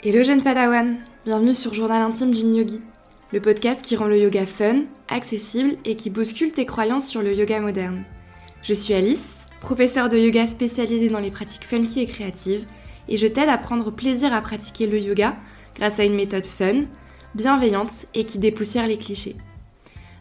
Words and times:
Hello 0.00 0.22
jeune 0.22 0.42
padawan, 0.42 0.98
bienvenue 1.24 1.54
sur 1.54 1.74
Journal 1.74 2.02
intime 2.02 2.30
d'une 2.30 2.54
yogi, 2.54 2.80
le 3.32 3.40
podcast 3.40 3.82
qui 3.82 3.96
rend 3.96 4.06
le 4.06 4.16
yoga 4.16 4.46
fun, 4.46 4.84
accessible 5.08 5.72
et 5.84 5.96
qui 5.96 6.08
bouscule 6.08 6.52
tes 6.52 6.66
croyances 6.66 7.08
sur 7.08 7.20
le 7.20 7.34
yoga 7.34 7.58
moderne. 7.58 8.04
Je 8.62 8.74
suis 8.74 8.94
Alice, 8.94 9.44
professeure 9.60 10.08
de 10.08 10.16
yoga 10.16 10.46
spécialisée 10.46 11.08
dans 11.08 11.18
les 11.18 11.32
pratiques 11.32 11.64
funky 11.64 11.98
et 11.98 12.06
créatives, 12.06 12.64
et 13.08 13.16
je 13.16 13.26
t'aide 13.26 13.48
à 13.48 13.58
prendre 13.58 13.90
plaisir 13.90 14.32
à 14.32 14.40
pratiquer 14.40 14.86
le 14.86 15.00
yoga 15.00 15.34
grâce 15.74 15.98
à 15.98 16.04
une 16.04 16.14
méthode 16.14 16.46
fun, 16.46 16.82
bienveillante 17.34 18.06
et 18.14 18.22
qui 18.22 18.38
dépoussière 18.38 18.86
les 18.86 18.98
clichés. 18.98 19.34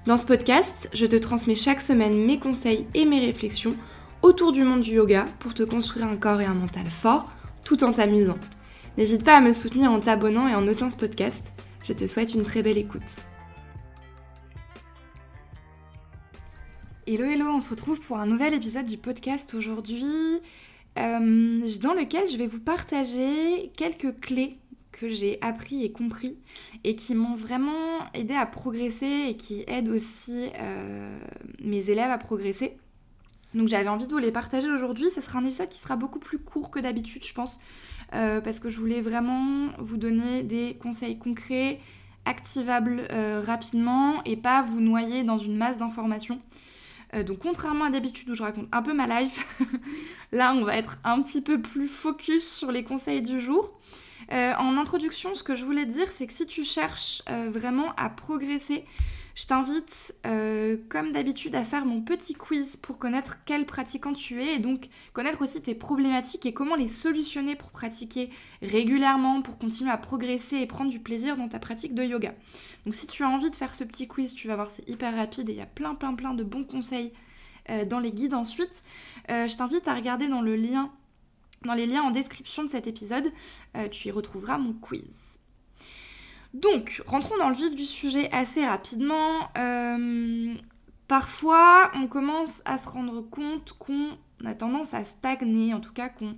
Dans 0.08 0.18
ce 0.18 0.26
podcast, 0.26 0.90
je 0.92 1.06
te 1.06 1.18
transmets 1.18 1.56
chaque 1.56 1.82
semaine 1.82 2.18
mes 2.18 2.40
conseils 2.40 2.88
et 2.96 3.06
mes 3.06 3.20
réflexions 3.20 3.76
autour 4.24 4.54
du 4.54 4.64
monde 4.64 4.82
du 4.82 4.96
yoga 4.96 5.28
pour 5.38 5.54
te 5.54 5.62
construire 5.62 6.08
un 6.08 6.18
corps 6.18 6.42
et 6.42 6.46
un 6.46 6.56
mental 6.56 6.90
fort 6.90 7.32
tout 7.64 7.84
en 7.84 7.94
t'amusant. 7.94 8.40
N'hésite 8.98 9.24
pas 9.24 9.38
à 9.38 9.42
me 9.42 9.54
soutenir 9.54 9.92
en 9.92 10.00
t'abonnant 10.00 10.48
et 10.48 10.56
en 10.56 10.62
notant 10.62 10.90
ce 10.90 10.98
podcast. 10.98 11.54
Je 11.84 11.94
te 11.94 12.08
souhaite 12.08 12.34
une 12.34 12.42
très 12.42 12.64
belle 12.64 12.80
écoute. 12.80 13.26
Hello 17.06 17.26
hello, 17.26 17.46
on 17.46 17.60
se 17.60 17.70
retrouve 17.70 18.00
pour 18.00 18.18
un 18.18 18.26
nouvel 18.26 18.56
épisode 18.56 18.88
du 18.88 18.98
podcast 18.98 19.54
aujourd'hui 19.54 20.04
euh, 20.98 21.60
dans 21.80 21.94
lequel 21.94 22.28
je 22.28 22.38
vais 22.38 22.48
vous 22.48 22.60
partager 22.60 23.72
quelques 23.78 24.20
clés 24.20 24.58
que 24.92 25.10
j'ai 25.10 25.38
appris 25.42 25.84
et 25.84 25.92
compris 25.92 26.36
et 26.84 26.96
qui 26.96 27.14
m'ont 27.14 27.36
vraiment 27.36 28.12
aidé 28.16 28.34
à 28.34 28.48
progresser 28.48 29.28
et 29.30 29.38
qui 29.38 29.64
aident 29.68 29.90
aussi 29.90 30.50
euh, 30.60 31.20
mes 31.64 31.92
élèves 31.92 32.10
à 32.10 32.18
progresser. 32.18 32.78
Donc 33.54 33.68
j'avais 33.68 33.90
envie 33.90 34.08
de 34.08 34.12
vous 34.12 34.18
les 34.18 34.32
partager 34.32 34.70
aujourd'hui. 34.70 35.10
Ce 35.12 35.22
sera 35.22 35.40
un 35.40 35.46
épisode 35.46 35.70
qui 35.70 35.80
sera 35.80 35.96
beaucoup 35.96 36.20
plus 36.20 36.40
court 36.40 36.72
que 36.72 36.80
d'habitude, 36.80 37.24
je 37.24 37.34
pense. 37.34 37.60
Euh, 38.14 38.40
parce 38.40 38.60
que 38.60 38.70
je 38.70 38.80
voulais 38.80 39.02
vraiment 39.02 39.68
vous 39.80 39.98
donner 39.98 40.44
des 40.44 40.78
conseils 40.82 41.18
concrets, 41.18 41.80
activables 42.26 43.08
euh, 43.12 43.42
rapidement 43.46 44.24
et 44.24 44.38
pas 44.38 44.62
vous 44.62 44.80
noyer 44.80 45.24
dans 45.24 45.38
une 45.38 45.58
masse 45.58 45.78
d'informations. 45.78 46.40
Euh, 47.14 47.24
donc 47.24 47.40
contrairement 47.40 47.86
à 47.86 47.90
d'habitude 47.90 48.30
où 48.30 48.36
je 48.36 48.44
raconte 48.44 48.68
un 48.72 48.82
peu 48.82 48.94
ma 48.94 49.08
life, 49.22 49.48
là 50.32 50.54
on 50.54 50.64
va 50.64 50.78
être 50.78 50.98
un 51.04 51.22
petit 51.22 51.42
peu 51.42 51.62
plus 51.62 51.88
focus 51.88 52.50
sur 52.50 52.72
les 52.72 52.84
conseils 52.84 53.22
du 53.22 53.40
jour. 53.40 53.78
en 54.32 54.78
introduction, 54.78 55.36
ce 55.36 55.44
que 55.44 55.56
je 55.56 55.66
voulais 55.66 55.86
dire, 55.86 56.08
c'est 56.10 56.28
que 56.28 56.34
si 56.34 56.46
tu 56.46 56.64
cherches 56.64 57.24
vraiment 57.50 57.94
à 57.96 58.10
progresser 58.10 58.84
je 59.38 59.46
t'invite, 59.46 60.16
euh, 60.26 60.78
comme 60.90 61.12
d'habitude, 61.12 61.54
à 61.54 61.64
faire 61.64 61.86
mon 61.86 62.02
petit 62.02 62.34
quiz 62.34 62.76
pour 62.76 62.98
connaître 62.98 63.38
quel 63.46 63.68
pratiquant 63.68 64.12
tu 64.14 64.42
es 64.42 64.56
et 64.56 64.60
donc 64.60 64.90
connaître 65.14 65.44
aussi 65.44 65.62
tes 65.62 65.76
problématiques 65.76 66.48
et 66.48 66.56
comment 66.56 66.74
les 66.74 66.88
solutionner 66.88 67.56
pour 67.56 67.70
pratiquer 67.70 68.32
régulièrement, 68.64 69.44
pour 69.44 69.60
continuer 69.60 69.92
à 69.92 69.98
progresser 69.98 70.58
et 70.58 70.66
prendre 70.66 70.90
du 70.90 71.00
plaisir 71.00 71.38
dans 71.38 71.48
ta 71.48 71.60
pratique 71.60 71.94
de 71.94 72.04
yoga. 72.04 72.34
Donc 72.86 72.96
si 72.96 73.06
tu 73.06 73.24
as 73.24 73.30
envie 73.30 73.52
de 73.52 73.56
faire 73.56 73.76
ce 73.76 73.84
petit 73.84 74.08
quiz, 74.08 74.34
tu 74.34 74.48
vas 74.48 74.56
voir, 74.56 74.72
c'est 74.72 74.90
hyper 74.90 75.16
rapide 75.16 75.50
et 75.50 75.54
il 75.54 75.60
y 75.60 75.62
a 75.62 75.68
plein 75.68 75.94
plein 75.94 76.16
plein 76.16 76.34
de 76.34 76.44
bons 76.44 76.64
conseils 76.64 77.14
euh, 77.70 77.86
dans 77.86 78.00
les 78.00 78.12
guides 78.12 78.34
ensuite. 78.34 78.82
Euh, 79.30 79.48
je 79.48 79.56
t'invite 79.56 79.88
à 79.88 79.94
regarder 79.94 80.28
dans 80.28 80.42
les 80.42 80.58
liens 80.58 80.92
en 82.02 82.10
description 82.10 82.64
de 82.64 82.70
cet 82.70 82.88
épisode, 82.88 83.32
tu 83.92 84.08
y 84.08 84.12
retrouveras 84.12 84.58
mon 84.58 84.74
quiz. 84.74 85.27
Donc, 86.54 87.02
rentrons 87.06 87.38
dans 87.38 87.50
le 87.50 87.56
vif 87.56 87.76
du 87.76 87.86
sujet 87.86 88.30
assez 88.32 88.66
rapidement. 88.66 89.50
Euh, 89.58 90.54
parfois, 91.08 91.92
on 91.96 92.08
commence 92.08 92.62
à 92.66 92.78
se 92.78 92.90
rendre 92.90 93.22
compte 93.22 93.74
qu'on 93.78 94.18
a 94.46 94.56
tendance 94.56 94.94
à 94.94 95.02
stagner, 95.02 95.74
en 95.74 95.80
tout 95.80 95.94
cas 95.94 96.10
qu'on... 96.10 96.36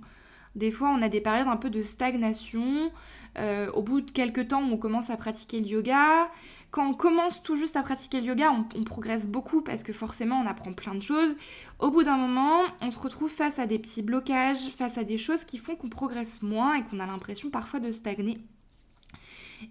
Des 0.56 0.72
fois, 0.72 0.88
on 0.90 1.00
a 1.00 1.08
des 1.08 1.20
périodes 1.20 1.46
un 1.46 1.56
peu 1.56 1.70
de 1.70 1.80
stagnation. 1.82 2.90
Euh, 3.38 3.70
au 3.70 3.82
bout 3.82 4.00
de 4.00 4.10
quelques 4.10 4.48
temps, 4.48 4.62
on 4.62 4.76
commence 4.76 5.08
à 5.08 5.16
pratiquer 5.16 5.60
le 5.60 5.66
yoga. 5.66 6.28
Quand 6.72 6.88
on 6.88 6.94
commence 6.94 7.42
tout 7.42 7.54
juste 7.54 7.76
à 7.76 7.82
pratiquer 7.82 8.20
le 8.20 8.26
yoga, 8.26 8.50
on, 8.50 8.64
on, 8.78 8.82
progresse 8.82 9.28
beaucoup 9.28 9.60
parce 9.62 9.84
que 9.84 9.92
forcément, 9.92 10.40
on 10.40 10.46
apprend 10.46 10.72
plein 10.72 10.96
de 10.96 11.02
choses. 11.02 11.36
Au 11.78 11.90
bout 11.92 12.02
d'un 12.02 12.16
moment, 12.16 12.62
on 12.80 12.90
se 12.90 12.98
retrouve 12.98 13.30
face 13.30 13.60
à 13.60 13.66
des 13.66 13.78
petits 13.78 14.02
blocages, 14.02 14.70
face 14.70 14.98
à 14.98 15.04
des 15.04 15.18
choses 15.18 15.44
qui 15.44 15.58
font 15.58 15.76
qu'on 15.76 15.88
progresse 15.88 16.42
moins 16.42 16.74
et 16.74 16.82
qu'on 16.82 16.98
a 16.98 17.06
l'impression 17.06 17.50
parfois 17.50 17.78
de 17.78 17.92
stagner. 17.92 18.40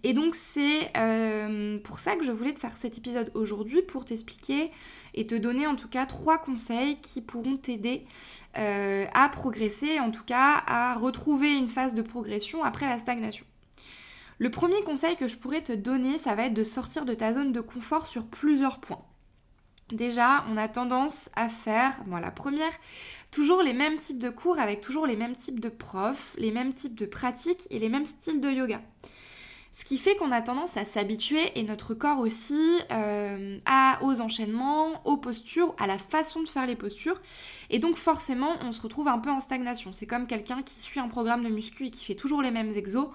Et 0.03 0.13
donc 0.13 0.35
c'est 0.35 0.91
euh, 0.97 1.79
pour 1.79 2.00
ça 2.00 2.16
que 2.16 2.23
je 2.23 2.31
voulais 2.31 2.53
te 2.53 2.59
faire 2.59 2.75
cet 2.77 2.97
épisode 2.97 3.31
aujourd'hui 3.33 3.81
pour 3.81 4.05
t'expliquer 4.05 4.72
et 5.13 5.25
te 5.27 5.35
donner 5.35 5.67
en 5.67 5.75
tout 5.75 5.88
cas 5.88 6.05
trois 6.05 6.38
conseils 6.38 7.00
qui 7.01 7.22
pourront 7.22 7.57
t'aider 7.57 8.05
euh, 8.57 9.05
à 9.13 9.29
progresser, 9.29 10.00
en 10.00 10.11
tout 10.11 10.23
cas 10.23 10.63
à 10.67 10.95
retrouver 10.95 11.55
une 11.55 11.67
phase 11.67 11.94
de 11.94 12.01
progression 12.01 12.63
après 12.63 12.88
la 12.88 13.00
stagnation. 13.00 13.45
Le 14.38 14.50
premier 14.50 14.81
conseil 14.83 15.17
que 15.17 15.27
je 15.27 15.38
pourrais 15.38 15.61
te 15.61 15.73
donner, 15.73 16.17
ça 16.17 16.33
va 16.33 16.45
être 16.45 16.53
de 16.53 16.63
sortir 16.63 17.03
de 17.06 17.13
ta 17.13 17.33
zone 17.33 17.51
de 17.51 17.59
confort 17.59 18.07
sur 18.07 18.25
plusieurs 18.25 18.79
points. 18.79 19.03
Déjà, 19.91 20.45
on 20.50 20.56
a 20.56 20.67
tendance 20.67 21.29
à 21.35 21.50
faire, 21.50 22.03
bon, 22.06 22.17
la 22.17 22.31
première, 22.31 22.71
toujours 23.31 23.63
les 23.63 23.73
mêmes 23.73 23.97
types 23.97 24.19
de 24.19 24.29
cours 24.29 24.59
avec 24.59 24.81
toujours 24.81 25.07
les 25.07 25.16
mêmes 25.16 25.35
types 25.35 25.59
de 25.59 25.69
profs, 25.69 26.35
les 26.38 26.51
mêmes 26.51 26.73
types 26.73 26.95
de 26.95 27.06
pratiques 27.06 27.67
et 27.71 27.79
les 27.79 27.89
mêmes 27.89 28.06
styles 28.06 28.39
de 28.39 28.50
yoga. 28.50 28.81
Ce 29.79 29.85
qui 29.85 29.95
fait 29.95 30.17
qu'on 30.17 30.34
a 30.34 30.41
tendance 30.41 30.75
à 30.75 30.84
s'habituer, 30.84 31.57
et 31.57 31.63
notre 31.63 31.94
corps 31.94 32.19
aussi, 32.19 32.59
euh, 32.91 33.57
à, 33.66 33.97
aux 34.03 34.19
enchaînements, 34.19 35.01
aux 35.06 35.16
postures, 35.16 35.73
à 35.79 35.88
la 35.88 35.97
façon 35.97 36.44
de 36.44 36.50
faire 36.50 36.66
les 36.66 36.75
postures. 36.75 37.22
Et 37.69 37.79
donc 37.79 37.95
forcément, 37.95 38.57
on 38.62 38.73
se 38.73 38.81
retrouve 38.81 39.07
un 39.07 39.19
peu 39.19 39.29
en 39.29 39.39
stagnation. 39.39 39.94
C'est 39.94 40.06
comme 40.06 40.28
quelqu'un 40.28 40.63
qui 40.63 40.75
suit 40.75 41.00
un 41.00 41.07
programme 41.07 41.45
de 41.45 41.47
muscu 41.47 41.85
et 41.85 41.91
qui 41.91 42.03
fait 42.03 42.16
toujours 42.16 42.41
les 42.41 42.51
mêmes 42.51 42.72
exos. 42.72 43.07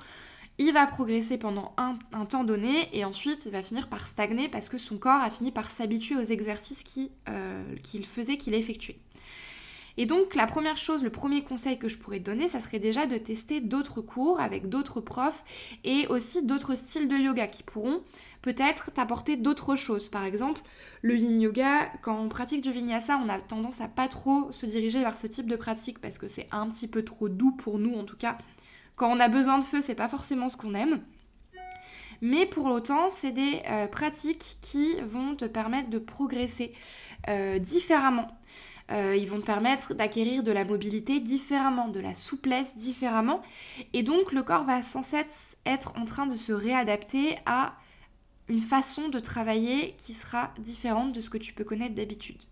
Il 0.57 0.73
va 0.73 0.87
progresser 0.87 1.37
pendant 1.37 1.75
un, 1.77 1.97
temps 2.25 2.45
donné 2.45 2.89
et 2.97 3.05
ensuite 3.05 3.45
il 3.45 3.53
va 3.53 3.61
finir 3.61 3.91
par 3.91 4.07
stagner 4.07 4.49
parce 4.49 4.71
que 4.71 4.79
son 4.79 4.97
corps 4.97 5.21
a 5.21 5.29
fini 5.29 5.53
par 5.53 5.71
s'habituer 5.71 6.17
aux 6.17 6.23
exercices 6.23 6.83
euh, 7.29 7.77
qu'il 7.83 8.07
faisait, 8.07 8.39
qu'il 8.39 8.55
effectuait. 8.55 8.97
Et 9.97 10.07
donc 10.07 10.35
la 10.35 10.47
première 10.47 10.77
chose, 10.77 11.05
le 11.05 11.11
premier 11.11 11.45
conseil 11.45 11.79
que 11.79 11.89
je 11.89 11.99
pourrais 11.99 12.19
donner, 12.19 12.49
ça 12.49 12.61
serait 12.61 12.81
déjà 12.81 13.07
de 13.07 13.17
tester 13.17 13.61
d'autres 13.61 14.01
cours 14.01 14.41
avec 14.41 14.69
d'autres 14.69 15.01
profs 15.01 15.45
et 15.85 16.07
aussi 16.09 16.45
d'autres 16.45 16.75
styles 16.75 17.09
de 17.09 17.17
yoga 17.17 17.47
qui 17.47 17.63
pourront 17.63 18.03
peut-être 18.43 18.93
t'apporter 18.93 19.37
d'autres 19.37 19.77
choses. 19.77 20.09
Par 20.09 20.25
exemple, 20.25 20.61
le 21.03 21.17
yin 21.17 21.41
yoga, 21.41 21.91
quand 22.03 22.19
on 22.21 22.29
pratique 22.29 22.63
du 22.63 22.73
vinyasa, 22.73 23.21
on 23.25 23.29
a 23.29 23.41
tendance 23.41 23.81
à 23.81 23.89
pas 23.89 24.09
trop 24.09 24.51
se 24.51 24.67
diriger 24.67 25.01
vers 25.01 25.17
ce 25.17 25.27
type 25.27 25.49
de 25.49 25.57
pratique 25.57 26.01
parce 26.01 26.19
que 26.19 26.29
c'est 26.29 26.47
un 26.51 26.69
petit 26.69 26.89
peu 26.89 27.05
trop 27.05 27.29
doux 27.29 27.53
pour 27.53 27.79
nous 27.79 27.95
en 27.95 28.05
tout 28.05 28.17
cas. 28.17 28.37
Quand 28.97 29.11
on 29.11 29.21
a 29.21 29.29
besoin 29.29 29.59
de 29.59 29.65
feu, 29.65 29.81
c'est 29.81 29.95
pas 29.95 30.09
forcément 30.09 30.49
ce 30.49 30.57
qu'on 30.57 30.75
aime. 30.75 31.01
Mais 32.21 32.47
pour 32.47 32.67
autant, 32.67 33.09
c'est 33.09 33.33
des 33.33 33.61
euh, 33.69 33.87
pratiques 33.87 34.59
qui 34.63 34.95
vont 35.01 35.35
te 35.35 35.45
permettre 35.45 35.91
de 35.91 35.99
progresser 35.99 36.73
euh, 37.29 37.59
différemment. 37.59 38.29
Euh, 38.91 39.17
ils 39.17 39.29
vont 39.29 39.41
te 39.41 39.47
permettre 39.47 39.95
d'acquérir 39.95 40.43
de 40.43 40.53
la 40.53 40.65
mobilité 40.65 41.21
différemment, 41.21 41.89
de 41.89 42.01
la 42.01 42.15
souplesse 42.15 42.77
différemment. 42.77 43.43
Et 43.93 44.03
donc 44.03 44.33
le 44.33 44.43
corps 44.43 44.65
va 44.65 44.83
sans 44.83 45.03
cesse 45.03 45.57
être 45.65 45.97
en 45.97 46.05
train 46.05 46.27
de 46.27 46.37
se 46.37 46.53
réadapter 46.53 47.37
à 47.47 47.75
une 48.49 48.61
façon 48.61 49.09
de 49.09 49.19
travailler 49.19 49.95
qui 49.97 50.13
sera 50.13 50.53
différente 50.59 51.13
de 51.13 51.21
ce 51.21 51.31
que 51.31 51.39
tu 51.39 51.55
peux 51.55 51.65
connaître 51.65 51.95
d'habitude. 51.95 52.43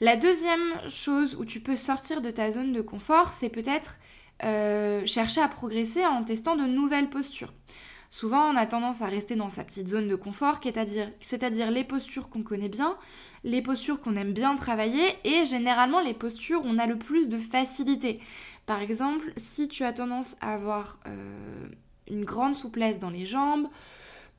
La 0.00 0.16
deuxième 0.16 0.88
chose 0.88 1.36
où 1.38 1.44
tu 1.44 1.60
peux 1.60 1.76
sortir 1.76 2.22
de 2.22 2.30
ta 2.30 2.50
zone 2.50 2.72
de 2.72 2.80
confort, 2.80 3.34
c'est 3.34 3.50
peut-être 3.50 3.98
euh, 4.44 5.04
chercher 5.04 5.42
à 5.42 5.48
progresser 5.48 6.06
en 6.06 6.24
testant 6.24 6.56
de 6.56 6.64
nouvelles 6.64 7.10
postures. 7.10 7.52
Souvent, 8.12 8.50
on 8.50 8.56
a 8.56 8.66
tendance 8.66 9.02
à 9.02 9.06
rester 9.06 9.36
dans 9.36 9.50
sa 9.50 9.62
petite 9.62 9.88
zone 9.88 10.08
de 10.08 10.16
confort, 10.16 10.58
c'est-à-dire 11.20 11.70
les 11.70 11.84
postures 11.84 12.28
qu'on 12.28 12.42
connaît 12.42 12.68
bien, 12.68 12.96
les 13.44 13.62
postures 13.62 14.00
qu'on 14.00 14.16
aime 14.16 14.32
bien 14.32 14.56
travailler 14.56 15.16
et 15.22 15.44
généralement 15.44 16.00
les 16.00 16.12
postures 16.12 16.64
où 16.64 16.68
on 16.68 16.78
a 16.78 16.86
le 16.86 16.98
plus 16.98 17.28
de 17.28 17.38
facilité. 17.38 18.18
Par 18.66 18.80
exemple, 18.80 19.32
si 19.36 19.68
tu 19.68 19.84
as 19.84 19.92
tendance 19.92 20.34
à 20.40 20.54
avoir 20.54 20.98
euh, 21.06 21.68
une 22.08 22.24
grande 22.24 22.56
souplesse 22.56 22.98
dans 22.98 23.10
les 23.10 23.26
jambes, 23.26 23.68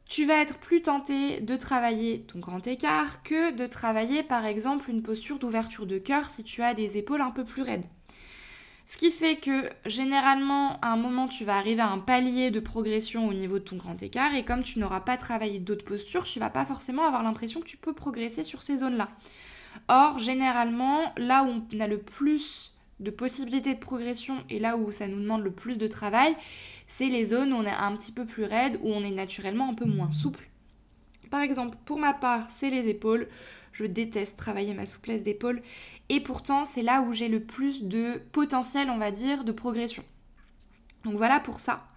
tu 0.10 0.26
vas 0.26 0.42
être 0.42 0.58
plus 0.58 0.82
tenté 0.82 1.40
de 1.40 1.56
travailler 1.56 2.24
ton 2.24 2.40
grand 2.40 2.68
écart 2.68 3.24
que 3.24 3.52
de 3.52 3.66
travailler 3.68 4.22
par 4.22 4.46
exemple 4.46 4.90
une 4.90 5.02
posture 5.02 5.40
d'ouverture 5.40 5.86
de 5.86 5.98
cœur 5.98 6.30
si 6.30 6.44
tu 6.44 6.62
as 6.62 6.74
des 6.74 6.98
épaules 6.98 7.22
un 7.22 7.32
peu 7.32 7.46
plus 7.46 7.62
raides. 7.62 7.86
Ce 8.92 8.98
qui 8.98 9.10
fait 9.10 9.38
que 9.38 9.70
généralement, 9.86 10.78
à 10.82 10.90
un 10.90 10.98
moment, 10.98 11.30
tu 11.30 11.46
vas 11.46 11.56
arriver 11.56 11.82
à 11.82 11.88
un 11.88 11.98
palier 11.98 12.52
de 12.52 12.60
progression 12.60 13.26
au 13.26 13.34
niveau 13.34 13.58
de 13.58 13.64
ton 13.64 13.78
grand 13.78 14.04
écart 14.04 14.36
et 14.36 14.44
comme 14.44 14.64
tu 14.64 14.80
n'auras 14.80 15.00
pas 15.00 15.16
travaillé 15.16 15.60
d'autres 15.60 15.86
postures, 15.86 16.26
tu 16.26 16.40
vas 16.40 16.50
pas 16.50 16.66
forcément 16.66 17.08
avoir 17.08 17.24
l'impression 17.24 17.62
que 17.62 17.66
tu 17.66 17.78
peux 17.78 17.94
progresser 17.94 18.44
sur 18.44 18.62
ces 18.62 18.80
zones-là. 18.80 19.08
Or, 19.88 20.20
généralement, 20.20 21.14
là 21.16 21.46
où 21.46 21.64
on 21.74 21.80
a 21.80 21.88
le 21.88 22.00
plus 22.00 22.74
de 23.00 23.12
possibilités 23.12 23.74
de 23.74 23.80
progression 23.80 24.44
et 24.50 24.60
là 24.60 24.76
où 24.76 24.92
ça 24.92 25.08
nous 25.08 25.22
demande 25.22 25.42
le 25.42 25.52
plus 25.52 25.78
de 25.78 25.88
travail, 25.88 26.36
c'est 26.86 27.08
les 27.08 27.24
zones 27.24 27.54
où 27.54 27.56
on 27.56 27.64
est 27.64 27.70
un 27.70 27.96
petit 27.96 28.12
peu 28.12 28.26
plus 28.26 28.44
raide, 28.44 28.78
où 28.84 28.92
on 28.92 29.06
est 29.06 29.12
naturellement 29.12 29.70
un 29.70 29.74
peu 29.74 29.86
moins 29.86 30.12
souple. 30.12 30.50
Par 31.30 31.42
exemple, 31.42 31.78
pour 31.86 31.98
ma 31.98 32.14
part, 32.14 32.46
c'est 32.50 32.70
les 32.70 32.90
épaules. 32.90 33.30
Je 33.72 33.86
déteste 33.86 34.38
travailler 34.38 34.74
ma 34.74 34.86
souplesse 34.86 35.24
d'épaule. 35.24 35.62
Et 36.10 36.20
pourtant, 36.20 36.66
c'est 36.66 36.82
là 36.82 37.02
où 37.02 37.14
j'ai 37.14 37.30
le 37.30 37.40
plus 37.40 37.84
de 37.84 38.22
potentiel, 38.32 38.90
on 38.90 38.98
va 38.98 39.12
dire, 39.12 39.44
de 39.44 39.52
progression. 39.52 40.04
Donc 41.04 41.16
voilà 41.16 41.40
pour 41.40 41.60
ça. 41.60 41.88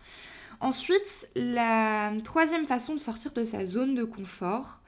Ensuite, 0.61 1.29
la 1.35 2.13
troisième 2.25 2.67
façon 2.67 2.95
de 2.95 3.01
sortir 3.01 3.33
de 3.33 3.45
sa 3.45 3.65
zone 3.65 3.95
de 3.95 4.05
confort, 4.05 4.81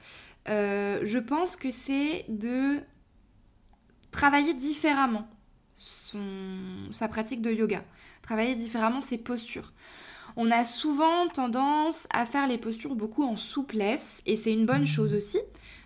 euh, 0.49 1.01
je 1.03 1.19
pense 1.19 1.55
que 1.55 1.71
c'est 1.71 2.25
de 2.29 2.79
travailler 4.11 4.53
différemment 4.53 5.27
sa 6.93 7.07
pratique 7.07 7.41
de 7.41 7.51
yoga, 7.51 7.83
travailler 8.21 8.55
différemment 8.55 9.01
ses 9.01 9.17
postures. 9.17 9.73
On 10.35 10.51
a 10.51 10.65
souvent 10.65 11.27
tendance 11.27 12.07
à 12.11 12.25
faire 12.25 12.47
les 12.47 12.57
postures 12.57 12.95
beaucoup 12.95 13.23
en 13.23 13.35
souplesse 13.35 14.21
et 14.25 14.35
c'est 14.35 14.53
une 14.53 14.65
bonne 14.65 14.85
chose 14.85 15.13
aussi. 15.13 15.39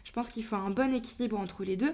Je 0.04 0.12
pense 0.12 0.30
qu'il 0.30 0.44
faut 0.44 0.56
un 0.56 0.70
bon 0.70 0.94
équilibre 0.94 1.40
entre 1.40 1.64
les 1.64 1.78
deux. 1.78 1.94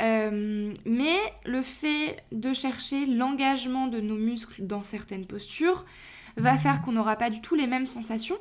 Euh, 0.00 0.72
mais 0.84 1.18
le 1.44 1.62
fait 1.62 2.22
de 2.32 2.52
chercher 2.52 3.06
l'engagement 3.06 3.86
de 3.86 4.00
nos 4.00 4.16
muscles 4.16 4.66
dans 4.66 4.82
certaines 4.82 5.26
postures 5.26 5.84
va 6.36 6.56
faire 6.56 6.82
qu'on 6.82 6.92
n'aura 6.92 7.16
pas 7.16 7.30
du 7.30 7.40
tout 7.40 7.54
les 7.54 7.66
mêmes 7.66 7.86
sensations. 7.86 8.38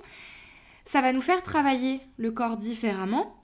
Ça 0.86 1.02
va 1.02 1.14
nous 1.14 1.22
faire 1.22 1.42
travailler 1.42 2.02
le 2.18 2.32
corps 2.32 2.58
différemment 2.58 3.36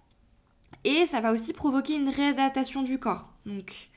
et 0.83 1.05
ça 1.05 1.21
va 1.21 1.31
aussi 1.31 1.53
provoquer 1.53 1.95
une 1.95 2.09
réadaptation 2.09 2.83
du 2.83 2.99
corps. 2.99 3.33
Donc 3.45 3.89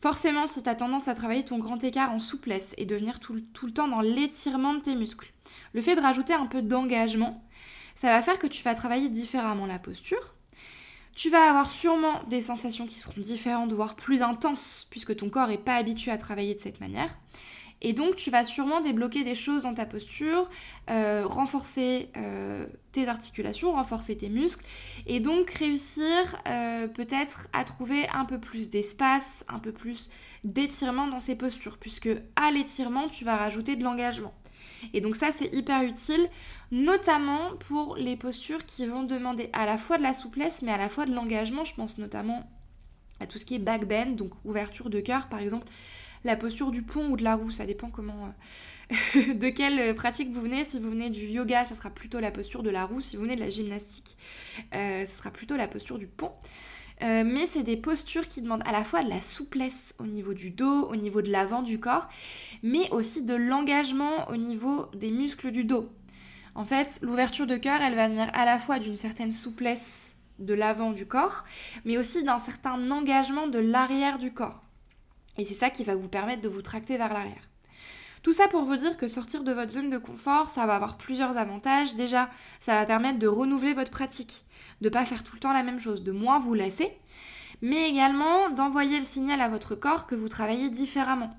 forcément, 0.00 0.46
si 0.46 0.62
tu 0.62 0.68
as 0.68 0.74
tendance 0.74 1.08
à 1.08 1.14
travailler 1.14 1.44
ton 1.44 1.58
grand 1.58 1.82
écart 1.82 2.12
en 2.12 2.20
souplesse 2.20 2.74
et 2.78 2.84
de 2.84 2.96
venir 2.96 3.20
tout, 3.20 3.40
tout 3.52 3.66
le 3.66 3.72
temps 3.72 3.88
dans 3.88 4.00
l'étirement 4.00 4.74
de 4.74 4.80
tes 4.80 4.94
muscles, 4.94 5.32
le 5.72 5.82
fait 5.82 5.96
de 5.96 6.00
rajouter 6.00 6.34
un 6.34 6.46
peu 6.46 6.62
d'engagement, 6.62 7.42
ça 7.94 8.08
va 8.08 8.22
faire 8.22 8.38
que 8.38 8.46
tu 8.46 8.62
vas 8.62 8.74
travailler 8.74 9.08
différemment 9.08 9.66
la 9.66 9.78
posture. 9.78 10.34
Tu 11.14 11.28
vas 11.28 11.48
avoir 11.48 11.68
sûrement 11.68 12.22
des 12.28 12.40
sensations 12.40 12.86
qui 12.86 12.98
seront 12.98 13.20
différentes, 13.20 13.72
voire 13.72 13.96
plus 13.96 14.22
intenses, 14.22 14.86
puisque 14.90 15.14
ton 15.16 15.28
corps 15.28 15.48
n'est 15.48 15.58
pas 15.58 15.76
habitué 15.76 16.10
à 16.10 16.18
travailler 16.18 16.54
de 16.54 16.58
cette 16.58 16.80
manière. 16.80 17.16
Et 17.84 17.92
donc, 17.92 18.14
tu 18.14 18.30
vas 18.30 18.44
sûrement 18.44 18.80
débloquer 18.80 19.24
des 19.24 19.34
choses 19.34 19.64
dans 19.64 19.74
ta 19.74 19.84
posture, 19.84 20.48
euh, 20.88 21.24
renforcer 21.26 22.10
euh, 22.16 22.64
tes 22.92 23.08
articulations, 23.08 23.72
renforcer 23.72 24.16
tes 24.16 24.28
muscles, 24.28 24.64
et 25.06 25.18
donc 25.18 25.50
réussir 25.50 26.06
euh, 26.48 26.86
peut-être 26.86 27.48
à 27.52 27.64
trouver 27.64 28.08
un 28.14 28.24
peu 28.24 28.38
plus 28.38 28.70
d'espace, 28.70 29.44
un 29.48 29.58
peu 29.58 29.72
plus 29.72 30.10
d'étirement 30.44 31.08
dans 31.08 31.20
ces 31.20 31.34
postures, 31.34 31.76
puisque 31.76 32.10
à 32.36 32.52
l'étirement, 32.52 33.08
tu 33.08 33.24
vas 33.24 33.36
rajouter 33.36 33.74
de 33.74 33.82
l'engagement. 33.82 34.32
Et 34.94 35.00
donc 35.00 35.16
ça, 35.16 35.30
c'est 35.32 35.54
hyper 35.54 35.82
utile, 35.82 36.28
notamment 36.70 37.56
pour 37.60 37.96
les 37.96 38.16
postures 38.16 38.64
qui 38.64 38.86
vont 38.86 39.02
demander 39.02 39.50
à 39.52 39.66
la 39.66 39.78
fois 39.78 39.98
de 39.98 40.02
la 40.02 40.14
souplesse, 40.14 40.62
mais 40.62 40.72
à 40.72 40.78
la 40.78 40.88
fois 40.88 41.06
de 41.06 41.14
l'engagement. 41.14 41.64
Je 41.64 41.74
pense 41.74 41.98
notamment 41.98 42.48
à 43.20 43.26
tout 43.26 43.38
ce 43.38 43.46
qui 43.46 43.54
est 43.54 43.60
back 43.60 43.86
bend, 43.86 44.16
donc 44.16 44.32
ouverture 44.44 44.90
de 44.90 45.00
cœur, 45.00 45.28
par 45.28 45.40
exemple 45.40 45.66
la 46.24 46.36
posture 46.36 46.70
du 46.70 46.82
pont 46.82 47.08
ou 47.08 47.16
de 47.16 47.24
la 47.24 47.34
roue, 47.34 47.50
ça 47.50 47.66
dépend 47.66 47.90
comment, 47.90 48.32
euh, 49.16 49.34
de 49.34 49.48
quelle 49.48 49.94
pratique 49.94 50.30
vous 50.30 50.42
venez. 50.42 50.64
Si 50.64 50.78
vous 50.78 50.90
venez 50.90 51.10
du 51.10 51.26
yoga, 51.26 51.66
ça 51.66 51.74
sera 51.74 51.90
plutôt 51.90 52.20
la 52.20 52.30
posture 52.30 52.62
de 52.62 52.70
la 52.70 52.84
roue. 52.84 53.00
Si 53.00 53.16
vous 53.16 53.22
venez 53.22 53.36
de 53.36 53.40
la 53.40 53.50
gymnastique, 53.50 54.16
euh, 54.74 55.04
ça 55.04 55.12
sera 55.12 55.30
plutôt 55.30 55.56
la 55.56 55.68
posture 55.68 55.98
du 55.98 56.06
pont. 56.06 56.32
Euh, 57.02 57.24
mais 57.24 57.46
c'est 57.46 57.62
des 57.62 57.76
postures 57.76 58.28
qui 58.28 58.42
demandent 58.42 58.62
à 58.66 58.72
la 58.72 58.84
fois 58.84 59.02
de 59.02 59.08
la 59.08 59.20
souplesse 59.20 59.94
au 59.98 60.06
niveau 60.06 60.34
du 60.34 60.50
dos, 60.50 60.86
au 60.88 60.96
niveau 60.96 61.22
de 61.22 61.30
l'avant 61.30 61.62
du 61.62 61.80
corps, 61.80 62.08
mais 62.62 62.90
aussi 62.90 63.24
de 63.24 63.34
l'engagement 63.34 64.28
au 64.28 64.36
niveau 64.36 64.86
des 64.94 65.10
muscles 65.10 65.50
du 65.50 65.64
dos. 65.64 65.88
En 66.54 66.64
fait, 66.64 66.98
l'ouverture 67.02 67.46
de 67.46 67.56
cœur, 67.56 67.80
elle 67.80 67.94
va 67.94 68.08
venir 68.08 68.30
à 68.34 68.44
la 68.44 68.58
fois 68.58 68.78
d'une 68.78 68.96
certaine 68.96 69.32
souplesse 69.32 70.14
de 70.38 70.54
l'avant 70.54 70.92
du 70.92 71.06
corps, 71.06 71.44
mais 71.84 71.96
aussi 71.96 72.24
d'un 72.24 72.38
certain 72.38 72.90
engagement 72.90 73.46
de 73.46 73.58
l'arrière 73.58 74.18
du 74.18 74.32
corps. 74.32 74.62
Et 75.38 75.44
c'est 75.44 75.54
ça 75.54 75.70
qui 75.70 75.84
va 75.84 75.96
vous 75.96 76.08
permettre 76.08 76.42
de 76.42 76.48
vous 76.48 76.62
tracter 76.62 76.98
vers 76.98 77.12
l'arrière. 77.12 77.51
Tout 78.22 78.32
ça 78.32 78.46
pour 78.46 78.62
vous 78.62 78.76
dire 78.76 78.96
que 78.96 79.08
sortir 79.08 79.42
de 79.42 79.52
votre 79.52 79.72
zone 79.72 79.90
de 79.90 79.98
confort, 79.98 80.48
ça 80.48 80.64
va 80.64 80.76
avoir 80.76 80.96
plusieurs 80.96 81.36
avantages. 81.36 81.96
Déjà, 81.96 82.30
ça 82.60 82.76
va 82.76 82.86
permettre 82.86 83.18
de 83.18 83.26
renouveler 83.26 83.72
votre 83.72 83.90
pratique, 83.90 84.44
de 84.80 84.86
ne 84.86 84.92
pas 84.92 85.04
faire 85.04 85.24
tout 85.24 85.34
le 85.34 85.40
temps 85.40 85.52
la 85.52 85.64
même 85.64 85.80
chose, 85.80 86.04
de 86.04 86.12
moins 86.12 86.38
vous 86.38 86.54
lasser, 86.54 86.92
mais 87.62 87.88
également 87.88 88.48
d'envoyer 88.50 89.00
le 89.00 89.04
signal 89.04 89.40
à 89.40 89.48
votre 89.48 89.74
corps 89.74 90.06
que 90.06 90.14
vous 90.14 90.28
travaillez 90.28 90.70
différemment. 90.70 91.36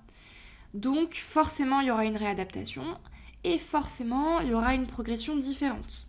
Donc 0.73 1.13
forcément, 1.13 1.79
il 1.79 1.87
y 1.87 1.91
aura 1.91 2.03
une 2.03 2.17
réadaptation 2.17 2.83
et 3.45 3.57
forcément, 3.57 4.41
il 4.41 4.49
y 4.49 4.53
aura 4.53 4.73
une 4.73 4.87
progression 4.87 5.37
différente. 5.37 6.07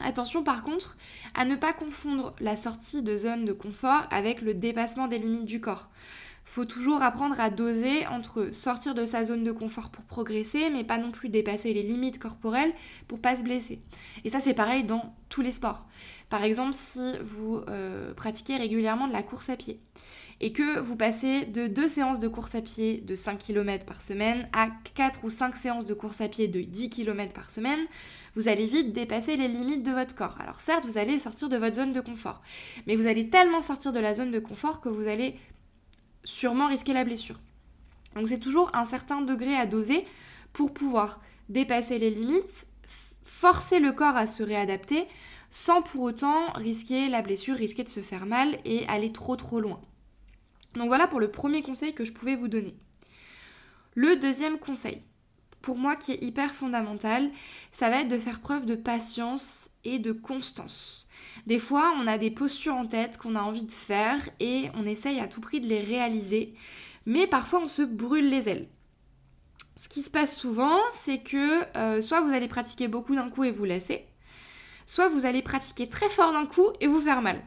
Attention 0.00 0.42
par 0.42 0.62
contre 0.62 0.96
à 1.34 1.44
ne 1.44 1.54
pas 1.54 1.72
confondre 1.72 2.34
la 2.40 2.56
sortie 2.56 3.02
de 3.02 3.16
zone 3.16 3.44
de 3.44 3.52
confort 3.52 4.06
avec 4.10 4.40
le 4.40 4.54
dépassement 4.54 5.06
des 5.06 5.18
limites 5.18 5.44
du 5.44 5.60
corps 5.60 5.88
faut 6.52 6.66
toujours 6.66 7.00
apprendre 7.00 7.40
à 7.40 7.48
doser 7.48 8.06
entre 8.08 8.52
sortir 8.52 8.94
de 8.94 9.06
sa 9.06 9.24
zone 9.24 9.42
de 9.42 9.52
confort 9.52 9.88
pour 9.88 10.04
progresser, 10.04 10.68
mais 10.68 10.84
pas 10.84 10.98
non 10.98 11.10
plus 11.10 11.30
dépasser 11.30 11.72
les 11.72 11.82
limites 11.82 12.18
corporelles 12.18 12.74
pour 13.08 13.20
pas 13.20 13.36
se 13.36 13.42
blesser. 13.42 13.80
Et 14.24 14.28
ça, 14.28 14.38
c'est 14.38 14.52
pareil 14.52 14.84
dans 14.84 15.14
tous 15.30 15.40
les 15.40 15.50
sports. 15.50 15.86
Par 16.28 16.44
exemple, 16.44 16.74
si 16.74 17.14
vous 17.22 17.62
euh, 17.70 18.12
pratiquez 18.12 18.58
régulièrement 18.58 19.08
de 19.08 19.14
la 19.14 19.22
course 19.22 19.48
à 19.48 19.56
pied 19.56 19.80
et 20.42 20.52
que 20.52 20.78
vous 20.78 20.94
passez 20.94 21.46
de 21.46 21.68
deux 21.68 21.88
séances 21.88 22.20
de 22.20 22.28
course 22.28 22.54
à 22.54 22.60
pied 22.60 23.00
de 23.00 23.14
5 23.14 23.38
km 23.38 23.86
par 23.86 24.02
semaine 24.02 24.46
à 24.52 24.68
4 24.94 25.24
ou 25.24 25.30
5 25.30 25.56
séances 25.56 25.86
de 25.86 25.94
course 25.94 26.20
à 26.20 26.28
pied 26.28 26.48
de 26.48 26.60
10 26.60 26.90
km 26.90 27.32
par 27.32 27.50
semaine, 27.50 27.80
vous 28.34 28.48
allez 28.48 28.66
vite 28.66 28.92
dépasser 28.92 29.36
les 29.36 29.48
limites 29.48 29.84
de 29.84 29.92
votre 29.92 30.14
corps. 30.14 30.36
Alors 30.40 30.60
certes, 30.60 30.84
vous 30.84 30.98
allez 30.98 31.18
sortir 31.18 31.48
de 31.48 31.56
votre 31.56 31.76
zone 31.76 31.92
de 31.92 32.00
confort, 32.00 32.42
mais 32.86 32.96
vous 32.96 33.06
allez 33.06 33.30
tellement 33.30 33.62
sortir 33.62 33.92
de 33.92 34.00
la 34.00 34.14
zone 34.14 34.32
de 34.32 34.38
confort 34.38 34.80
que 34.80 34.88
vous 34.88 35.06
allez 35.06 35.36
sûrement 36.24 36.68
risquer 36.68 36.92
la 36.92 37.04
blessure. 37.04 37.40
Donc 38.14 38.28
c'est 38.28 38.38
toujours 38.38 38.70
un 38.74 38.84
certain 38.84 39.20
degré 39.20 39.56
à 39.56 39.66
doser 39.66 40.04
pour 40.52 40.72
pouvoir 40.72 41.20
dépasser 41.48 41.98
les 41.98 42.10
limites, 42.10 42.66
forcer 43.22 43.78
le 43.78 43.92
corps 43.92 44.16
à 44.16 44.26
se 44.26 44.42
réadapter 44.42 45.06
sans 45.50 45.82
pour 45.82 46.02
autant 46.02 46.52
risquer 46.54 47.08
la 47.08 47.22
blessure, 47.22 47.56
risquer 47.56 47.84
de 47.84 47.88
se 47.88 48.00
faire 48.00 48.26
mal 48.26 48.58
et 48.64 48.86
aller 48.88 49.12
trop 49.12 49.36
trop 49.36 49.60
loin. 49.60 49.80
Donc 50.74 50.88
voilà 50.88 51.06
pour 51.06 51.20
le 51.20 51.30
premier 51.30 51.62
conseil 51.62 51.94
que 51.94 52.04
je 52.04 52.12
pouvais 52.12 52.36
vous 52.36 52.48
donner. 52.48 52.74
Le 53.94 54.16
deuxième 54.16 54.58
conseil, 54.58 55.02
pour 55.62 55.78
moi 55.78 55.96
qui 55.96 56.12
est 56.12 56.22
hyper 56.22 56.52
fondamental, 56.52 57.30
ça 57.70 57.88
va 57.88 58.02
être 58.02 58.08
de 58.08 58.18
faire 58.18 58.40
preuve 58.40 58.66
de 58.66 58.74
patience 58.74 59.70
et 59.84 59.98
de 59.98 60.12
constance. 60.12 61.08
Des 61.46 61.58
fois, 61.58 61.94
on 61.98 62.06
a 62.06 62.18
des 62.18 62.30
postures 62.30 62.74
en 62.74 62.86
tête 62.86 63.16
qu'on 63.16 63.36
a 63.36 63.40
envie 63.40 63.62
de 63.62 63.72
faire 63.72 64.18
et 64.40 64.70
on 64.74 64.84
essaye 64.84 65.20
à 65.20 65.28
tout 65.28 65.40
prix 65.40 65.60
de 65.60 65.66
les 65.66 65.80
réaliser, 65.80 66.54
mais 67.06 67.26
parfois 67.26 67.60
on 67.62 67.68
se 67.68 67.82
brûle 67.82 68.28
les 68.28 68.48
ailes. 68.48 68.68
Ce 69.80 69.88
qui 69.88 70.02
se 70.02 70.10
passe 70.10 70.36
souvent, 70.36 70.78
c'est 70.90 71.18
que 71.18 71.64
euh, 71.76 72.00
soit 72.00 72.20
vous 72.20 72.32
allez 72.32 72.48
pratiquer 72.48 72.88
beaucoup 72.88 73.14
d'un 73.14 73.30
coup 73.30 73.44
et 73.44 73.50
vous 73.50 73.64
laisser, 73.64 74.06
soit 74.86 75.08
vous 75.08 75.26
allez 75.26 75.42
pratiquer 75.42 75.88
très 75.88 76.10
fort 76.10 76.32
d'un 76.32 76.46
coup 76.46 76.68
et 76.80 76.86
vous 76.86 77.00
faire 77.00 77.22
mal. 77.22 77.40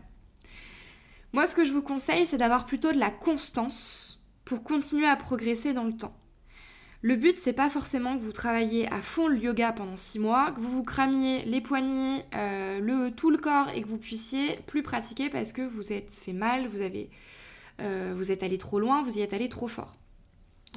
Moi, 1.33 1.45
ce 1.45 1.55
que 1.55 1.65
je 1.65 1.73
vous 1.73 1.81
conseille, 1.81 2.25
c'est 2.27 2.37
d'avoir 2.37 2.65
plutôt 2.65 2.91
de 2.91 2.97
la 2.97 3.11
constance 3.11 4.25
pour 4.45 4.63
continuer 4.63 5.07
à 5.07 5.15
progresser 5.15 5.73
dans 5.73 5.83
le 5.83 5.95
temps. 5.95 6.15
Le 7.05 7.15
but, 7.17 7.37
c'est 7.37 7.53
pas 7.53 7.69
forcément 7.69 8.17
que 8.17 8.23
vous 8.23 8.31
travailliez 8.31 8.87
à 8.87 8.99
fond 8.99 9.27
le 9.27 9.37
yoga 9.37 9.71
pendant 9.71 9.95
6 9.95 10.17
mois, 10.17 10.51
que 10.53 10.59
vous 10.59 10.71
vous 10.71 10.81
cramiez 10.81 11.45
les 11.45 11.61
poignets, 11.61 12.25
euh, 12.33 13.11
tout 13.11 13.29
le 13.29 13.37
corps 13.37 13.69
et 13.75 13.83
que 13.83 13.87
vous 13.87 13.99
puissiez 13.99 14.57
plus 14.65 14.81
pratiquer 14.81 15.29
parce 15.29 15.51
que 15.51 15.61
vous 15.61 15.93
êtes 15.93 16.09
fait 16.09 16.33
mal, 16.33 16.67
vous, 16.67 16.81
avez, 16.81 17.11
euh, 17.79 18.15
vous 18.17 18.31
êtes 18.31 18.41
allé 18.41 18.57
trop 18.57 18.79
loin, 18.79 19.03
vous 19.03 19.19
y 19.19 19.21
êtes 19.21 19.33
allé 19.33 19.49
trop 19.49 19.67
fort. 19.67 19.95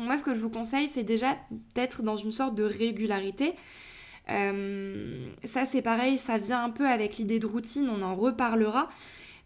moi, 0.02 0.18
ce 0.18 0.23
que 0.23 0.35
je 0.35 0.40
vous 0.40 0.50
conseille, 0.50 0.88
c'est 0.88 1.02
déjà 1.02 1.35
d'être 1.75 2.02
dans 2.02 2.18
une 2.18 2.32
sorte 2.32 2.54
de 2.54 2.64
régularité. 2.64 3.54
Euh, 4.28 5.30
ça, 5.44 5.64
c'est 5.64 5.80
pareil, 5.80 6.18
ça 6.18 6.37
vient 6.37 6.62
un 6.62 6.68
peu 6.68 6.87
avec 6.87 7.16
l'idée 7.16 7.38
de 7.38 7.47
routine, 7.47 7.88
on 7.88 8.02
en 8.02 8.14
reparlera. 8.14 8.90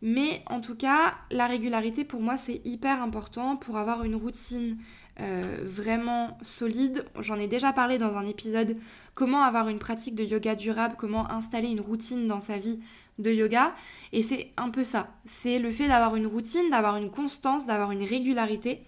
Mais 0.04 0.42
en 0.46 0.60
tout 0.60 0.74
cas, 0.74 1.14
la 1.30 1.46
régularité 1.46 2.04
pour 2.04 2.20
moi 2.20 2.36
c'est 2.36 2.60
hyper 2.64 3.00
important 3.00 3.56
pour 3.56 3.76
avoir 3.76 4.02
une 4.02 4.16
routine 4.16 4.78
euh, 5.20 5.58
vraiment 5.62 6.38
solide. 6.42 7.04
J'en 7.18 7.38
ai 7.38 7.46
déjà 7.46 7.72
parlé 7.72 7.98
dans 7.98 8.16
un 8.16 8.26
épisode 8.26 8.76
comment 9.14 9.42
avoir 9.42 9.68
une 9.68 9.78
pratique 9.78 10.14
de 10.14 10.24
yoga 10.24 10.54
durable, 10.54 10.94
comment 10.96 11.30
installer 11.30 11.68
une 11.68 11.80
routine 11.80 12.26
dans 12.26 12.40
sa 12.40 12.56
vie 12.56 12.80
de 13.18 13.30
yoga. 13.30 13.74
Et 14.12 14.22
c'est 14.22 14.52
un 14.56 14.70
peu 14.70 14.84
ça. 14.84 15.08
C'est 15.24 15.58
le 15.58 15.70
fait 15.70 15.88
d'avoir 15.88 16.16
une 16.16 16.26
routine, 16.26 16.70
d'avoir 16.70 16.96
une 16.96 17.10
constance, 17.10 17.66
d'avoir 17.66 17.92
une 17.92 18.04
régularité. 18.04 18.82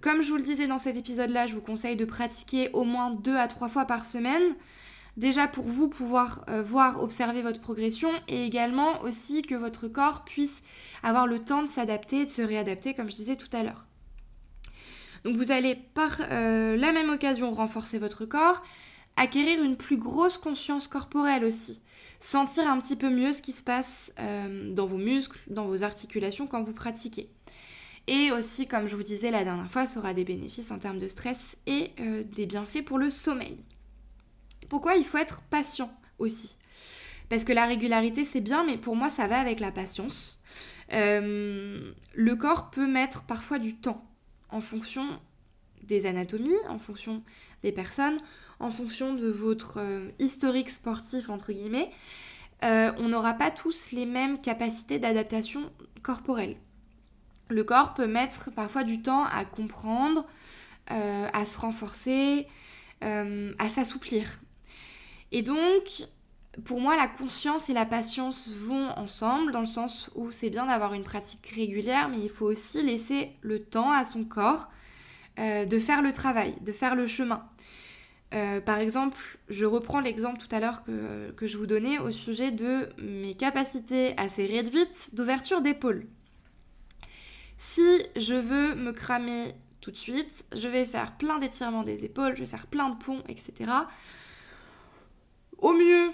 Comme 0.00 0.22
je 0.22 0.30
vous 0.30 0.38
le 0.38 0.42
disais 0.42 0.66
dans 0.66 0.78
cet 0.78 0.96
épisode-là, 0.96 1.46
je 1.46 1.54
vous 1.54 1.60
conseille 1.60 1.96
de 1.96 2.06
pratiquer 2.06 2.70
au 2.72 2.84
moins 2.84 3.10
deux 3.10 3.36
à 3.36 3.46
trois 3.48 3.68
fois 3.68 3.84
par 3.84 4.06
semaine. 4.06 4.54
Déjà 5.16 5.46
pour 5.46 5.64
vous 5.64 5.88
pouvoir 5.88 6.44
euh, 6.48 6.62
voir, 6.62 7.02
observer 7.02 7.42
votre 7.42 7.60
progression 7.60 8.10
et 8.28 8.44
également 8.44 9.02
aussi 9.02 9.42
que 9.42 9.54
votre 9.54 9.86
corps 9.88 10.24
puisse 10.24 10.62
avoir 11.02 11.26
le 11.26 11.38
temps 11.38 11.62
de 11.62 11.68
s'adapter, 11.68 12.24
de 12.24 12.30
se 12.30 12.42
réadapter 12.42 12.94
comme 12.94 13.10
je 13.10 13.14
disais 13.14 13.36
tout 13.36 13.54
à 13.54 13.62
l'heure. 13.62 13.86
Donc 15.24 15.36
vous 15.36 15.50
allez 15.50 15.74
par 15.74 16.20
euh, 16.30 16.76
la 16.76 16.92
même 16.92 17.10
occasion 17.10 17.52
renforcer 17.52 17.98
votre 17.98 18.24
corps, 18.24 18.62
acquérir 19.16 19.62
une 19.62 19.76
plus 19.76 19.96
grosse 19.96 20.38
conscience 20.38 20.88
corporelle 20.88 21.44
aussi, 21.44 21.82
sentir 22.20 22.68
un 22.68 22.78
petit 22.80 22.96
peu 22.96 23.10
mieux 23.10 23.32
ce 23.32 23.42
qui 23.42 23.52
se 23.52 23.64
passe 23.64 24.12
euh, 24.18 24.72
dans 24.72 24.86
vos 24.86 24.98
muscles, 24.98 25.38
dans 25.48 25.66
vos 25.66 25.82
articulations 25.82 26.46
quand 26.46 26.62
vous 26.62 26.74
pratiquez. 26.74 27.30
Et 28.06 28.32
aussi, 28.32 28.68
comme 28.68 28.86
je 28.86 28.96
vous 28.96 29.02
disais 29.02 29.30
la 29.30 29.44
dernière 29.44 29.70
fois, 29.70 29.86
ça 29.86 29.98
aura 29.98 30.12
des 30.12 30.24
bénéfices 30.24 30.70
en 30.70 30.78
termes 30.78 30.98
de 30.98 31.08
stress 31.08 31.56
et 31.66 31.90
des 32.36 32.44
bienfaits 32.44 32.84
pour 32.84 32.98
le 32.98 33.08
sommeil. 33.08 33.56
Pourquoi 34.68 34.96
il 34.96 35.04
faut 35.04 35.16
être 35.16 35.40
patient 35.42 35.90
aussi? 36.18 36.56
Parce 37.28 37.44
que 37.44 37.52
la 37.52 37.66
régularité 37.66 38.24
c'est 38.24 38.40
bien, 38.40 38.64
mais 38.64 38.76
pour 38.76 38.96
moi 38.96 39.10
ça 39.10 39.26
va 39.26 39.40
avec 39.40 39.60
la 39.60 39.70
patience. 39.70 40.42
Euh, 40.92 41.92
le 42.14 42.36
corps 42.36 42.70
peut 42.70 42.86
mettre 42.86 43.22
parfois 43.22 43.58
du 43.58 43.74
temps 43.74 44.04
en 44.54 44.60
fonction 44.60 45.04
des 45.82 46.06
anatomies, 46.06 46.54
en 46.68 46.78
fonction 46.78 47.22
des 47.62 47.72
personnes, 47.72 48.18
en 48.60 48.70
fonction 48.70 49.14
de 49.14 49.28
votre 49.28 49.80
euh, 49.80 50.08
historique 50.18 50.70
sportif, 50.70 51.28
entre 51.28 51.52
guillemets. 51.52 51.90
Euh, 52.62 52.92
on 52.98 53.08
n'aura 53.08 53.34
pas 53.34 53.50
tous 53.50 53.90
les 53.92 54.06
mêmes 54.06 54.40
capacités 54.40 54.98
d'adaptation 54.98 55.70
corporelle. 56.02 56.56
Le 57.50 57.64
corps 57.64 57.94
peut 57.94 58.06
mettre 58.06 58.50
parfois 58.52 58.84
du 58.84 59.02
temps 59.02 59.24
à 59.24 59.44
comprendre, 59.44 60.24
à 60.86 61.44
se 61.44 61.58
renforcer, 61.58 62.46
à 63.02 63.68
s'assouplir. 63.68 64.40
Et 65.30 65.42
donc, 65.42 66.06
pour 66.64 66.80
moi, 66.80 66.96
la 66.96 67.08
conscience 67.08 67.68
et 67.68 67.72
la 67.72 67.86
patience 67.86 68.50
vont 68.50 68.90
ensemble, 68.96 69.52
dans 69.52 69.60
le 69.60 69.66
sens 69.66 70.10
où 70.14 70.30
c'est 70.30 70.50
bien 70.50 70.66
d'avoir 70.66 70.94
une 70.94 71.02
pratique 71.02 71.46
régulière, 71.54 72.08
mais 72.08 72.20
il 72.20 72.28
faut 72.28 72.46
aussi 72.46 72.82
laisser 72.82 73.32
le 73.40 73.60
temps 73.60 73.90
à 73.92 74.04
son 74.04 74.24
corps 74.24 74.68
euh, 75.38 75.64
de 75.64 75.78
faire 75.78 76.02
le 76.02 76.12
travail, 76.12 76.54
de 76.60 76.72
faire 76.72 76.94
le 76.94 77.06
chemin. 77.06 77.44
Euh, 78.34 78.60
par 78.60 78.78
exemple, 78.78 79.18
je 79.48 79.64
reprends 79.64 80.00
l'exemple 80.00 80.38
tout 80.38 80.54
à 80.54 80.60
l'heure 80.60 80.84
que, 80.84 81.32
que, 81.32 81.46
je 81.46 81.56
vous 81.56 81.66
donnais 81.66 81.98
au 81.98 82.10
sujet 82.10 82.50
de 82.50 82.88
mes 82.98 83.34
capacités 83.34 84.14
assez 84.16 84.46
réduites 84.46 85.14
d'ouverture 85.14 85.60
d'épaule. 85.60 86.06
Si 87.58 88.02
je 88.16 88.34
veux 88.34 88.74
me 88.74 88.92
cramer 88.92 89.54
tout 89.80 89.90
de 89.90 89.96
suite, 89.96 90.46
je 90.54 90.66
vais 90.68 90.84
faire 90.84 91.16
plein 91.16 91.38
d'étirements 91.38 91.82
des 91.82 92.04
épaules, 92.04 92.34
je 92.34 92.40
vais 92.40 92.46
faire 92.46 92.66
plein 92.66 92.90
de 92.90 92.96
ponts, 92.96 93.22
etc. 93.28 93.70
Au 95.58 95.72
mieux, 95.72 96.10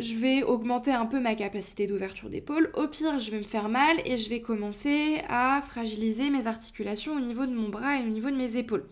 je 0.00 0.14
vais 0.16 0.42
augmenter 0.42 0.92
un 0.92 1.06
peu 1.06 1.20
ma 1.20 1.34
capacité 1.34 1.86
d'ouverture 1.86 2.30
d'épaule. 2.30 2.70
Au 2.74 2.86
pire, 2.86 3.20
je 3.20 3.30
vais 3.30 3.38
me 3.38 3.42
faire 3.42 3.68
mal 3.68 3.96
et 4.04 4.16
je 4.16 4.28
vais 4.28 4.40
commencer 4.40 5.22
à 5.28 5.60
fragiliser 5.62 6.30
mes 6.30 6.46
articulations 6.46 7.14
au 7.14 7.20
niveau 7.20 7.46
de 7.46 7.54
mon 7.54 7.68
bras 7.68 7.98
et 7.98 8.02
au 8.02 8.08
niveau 8.08 8.30
de 8.30 8.36
mes 8.36 8.56
épaules. 8.56 8.88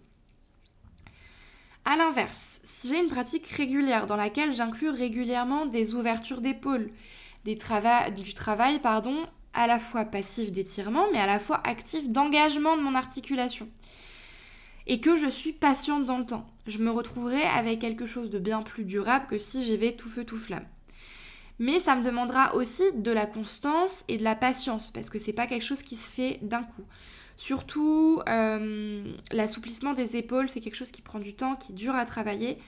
A 1.85 1.97
l'inverse, 1.97 2.61
si 2.65 2.89
j'ai 2.89 3.01
une 3.01 3.09
pratique 3.09 3.47
régulière 3.47 4.07
dans 4.07 4.17
laquelle 4.17 4.53
j'inclus 4.53 4.91
régulièrement 4.91 5.67
des 5.67 5.95
ouvertures 5.95 6.41
d'épaule, 6.41 6.91
du 7.45 7.57
travail 7.57 8.79
pardon, 8.83 9.17
à 9.55 9.67
la 9.67 9.79
fois 9.79 10.05
passif 10.05 10.53
d'étirement, 10.53 11.07
mais 11.13 11.19
à 11.19 11.27
la 11.27 11.39
fois 11.39 11.61
actif 11.67 12.09
d'engagement 12.09 12.77
de 12.77 12.83
mon 12.83 12.95
articulation, 12.95 13.69
et 14.87 15.01
que 15.01 15.17
je 15.17 15.29
suis 15.29 15.53
patiente 15.53 16.05
dans 16.05 16.19
le 16.19 16.27
temps, 16.27 16.47
je 16.67 16.79
me 16.79 16.91
retrouverai 16.91 17.43
avec 17.43 17.81
quelque 17.81 18.07
chose 18.07 18.31
de 18.31 18.39
bien 18.39 18.63
plus 18.63 18.85
durable 18.85 19.27
que 19.27 19.39
si 19.39 19.65
j'y 19.65 19.77
vais 19.77 19.93
tout 19.97 20.09
feu 20.09 20.25
tout 20.25 20.37
flamme. 20.37 20.67
Mais 21.59 21.81
ça 21.81 21.97
me 21.97 22.05
demandera 22.05 22.55
aussi 22.55 22.85
de 22.95 23.11
la 23.11 23.27
constance 23.27 24.05
et 24.07 24.19
de 24.19 24.25
la 24.25 24.37
patience 24.37 24.91
parce 24.91 25.11
que 25.11 25.19
c'est 25.19 25.33
pas 25.33 25.47
quelque 25.47 25.65
chose 25.65 25.83
qui 25.83 25.97
se 25.97 26.09
fait 26.09 26.39
d'un 26.43 26.63
coup. 26.63 26.85
Surtout, 27.37 28.21
euh, 28.29 29.05
l'assouplissement 29.33 29.93
des 29.93 30.17
épaules, 30.17 30.49
c'est 30.49 30.61
quelque 30.61 30.75
chose 30.75 30.91
qui 30.91 31.03
prend 31.03 31.19
du 31.19 31.35
temps, 31.35 31.57
qui 31.57 31.73
dure 31.73 31.95
à 31.95 32.05
travailler. 32.05 32.59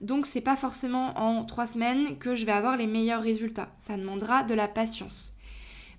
Donc, 0.00 0.26
c'est 0.26 0.40
pas 0.40 0.56
forcément 0.56 1.18
en 1.18 1.44
trois 1.44 1.66
semaines 1.66 2.18
que 2.18 2.34
je 2.34 2.44
vais 2.44 2.52
avoir 2.52 2.76
les 2.76 2.86
meilleurs 2.86 3.22
résultats. 3.22 3.72
Ça 3.78 3.96
demandera 3.96 4.42
de 4.42 4.52
la 4.52 4.68
patience. 4.68 5.32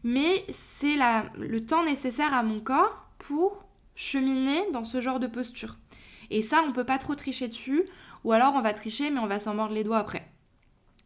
Mais 0.03 0.45
c'est 0.51 0.97
le 1.37 1.65
temps 1.65 1.83
nécessaire 1.83 2.33
à 2.33 2.43
mon 2.43 2.59
corps 2.59 3.09
pour 3.17 3.65
cheminer 3.95 4.61
dans 4.71 4.83
ce 4.83 5.01
genre 5.01 5.19
de 5.19 5.27
posture. 5.27 5.77
Et 6.29 6.41
ça, 6.41 6.63
on 6.67 6.73
peut 6.73 6.83
pas 6.83 6.97
trop 6.97 7.15
tricher 7.15 7.47
dessus, 7.47 7.85
ou 8.23 8.33
alors 8.33 8.53
on 8.55 8.61
va 8.61 8.73
tricher, 8.73 9.09
mais 9.09 9.19
on 9.19 9.27
va 9.27 9.39
s'en 9.39 9.55
mordre 9.55 9.73
les 9.73 9.83
doigts 9.83 9.99
après. 9.99 10.29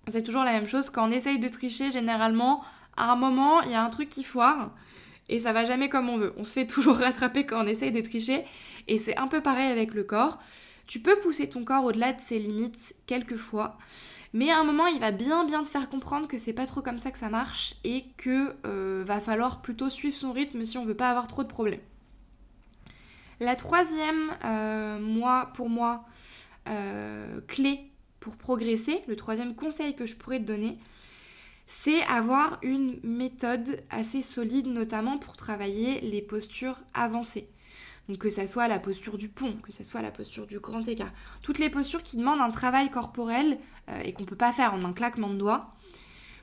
C'est 0.07 0.23
toujours 0.23 0.43
la 0.43 0.51
même 0.51 0.67
chose. 0.67 0.89
Quand 0.89 1.07
on 1.07 1.11
essaye 1.11 1.39
de 1.39 1.47
tricher, 1.47 1.91
généralement, 1.91 2.63
à 2.97 3.11
un 3.11 3.15
moment, 3.15 3.61
il 3.61 3.71
y 3.71 3.75
a 3.75 3.83
un 3.83 3.89
truc 3.89 4.09
qui 4.09 4.23
foire 4.23 4.71
et 5.29 5.39
ça 5.39 5.53
va 5.53 5.63
jamais 5.65 5.89
comme 5.89 6.09
on 6.09 6.17
veut. 6.17 6.33
On 6.37 6.43
se 6.43 6.53
fait 6.53 6.67
toujours 6.67 6.97
rattraper 6.97 7.45
quand 7.45 7.63
on 7.63 7.67
essaye 7.67 7.91
de 7.91 8.01
tricher 8.01 8.43
et 8.87 8.99
c'est 8.99 9.17
un 9.17 9.27
peu 9.27 9.41
pareil 9.41 9.71
avec 9.71 9.93
le 9.93 10.03
corps. 10.03 10.39
Tu 10.87 10.99
peux 10.99 11.17
pousser 11.19 11.47
ton 11.47 11.63
corps 11.63 11.85
au-delà 11.85 12.13
de 12.13 12.19
ses 12.19 12.39
limites 12.39 12.95
quelquefois, 13.05 13.77
mais 14.33 14.49
à 14.49 14.59
un 14.59 14.63
moment, 14.63 14.87
il 14.87 14.99
va 14.99 15.11
bien 15.11 15.45
bien 15.45 15.63
te 15.63 15.67
faire 15.67 15.89
comprendre 15.89 16.27
que 16.27 16.37
c'est 16.37 16.53
pas 16.53 16.65
trop 16.65 16.81
comme 16.81 16.99
ça 16.99 17.11
que 17.11 17.17
ça 17.19 17.29
marche 17.29 17.75
et 17.83 18.05
que 18.17 18.55
euh, 18.65 19.03
va 19.05 19.19
falloir 19.19 19.61
plutôt 19.61 19.89
suivre 19.89 20.15
son 20.15 20.33
rythme 20.33 20.65
si 20.65 20.77
on 20.77 20.85
veut 20.85 20.95
pas 20.95 21.09
avoir 21.09 21.27
trop 21.27 21.43
de 21.43 21.47
problèmes. 21.47 21.79
La 23.39 23.55
troisième, 23.55 24.31
euh, 24.45 24.99
moi, 24.99 25.49
pour 25.55 25.69
moi, 25.69 26.05
euh, 26.69 27.41
clé 27.47 27.90
pour 28.21 28.37
progresser, 28.37 29.01
le 29.07 29.17
troisième 29.17 29.55
conseil 29.55 29.95
que 29.95 30.05
je 30.05 30.15
pourrais 30.15 30.39
te 30.39 30.45
donner, 30.45 30.77
c'est 31.67 32.03
avoir 32.03 32.59
une 32.61 32.99
méthode 33.03 33.83
assez 33.89 34.21
solide, 34.21 34.67
notamment 34.67 35.17
pour 35.17 35.35
travailler 35.35 35.99
les 36.01 36.21
postures 36.21 36.79
avancées. 36.93 37.49
Donc 38.07 38.19
que 38.19 38.29
ça 38.29 38.45
soit 38.45 38.67
la 38.67 38.79
posture 38.79 39.17
du 39.17 39.27
pont, 39.27 39.53
que 39.63 39.71
ça 39.71 39.83
soit 39.83 40.01
la 40.01 40.11
posture 40.11 40.45
du 40.45 40.59
grand 40.59 40.87
écart. 40.87 41.11
Toutes 41.41 41.57
les 41.57 41.69
postures 41.69 42.03
qui 42.03 42.17
demandent 42.17 42.41
un 42.41 42.51
travail 42.51 42.91
corporel 42.91 43.57
euh, 43.89 44.01
et 44.01 44.13
qu'on 44.13 44.23
ne 44.23 44.27
peut 44.27 44.35
pas 44.35 44.51
faire 44.51 44.73
en 44.73 44.83
un 44.83 44.93
claquement 44.93 45.29
de 45.29 45.37
doigts. 45.37 45.71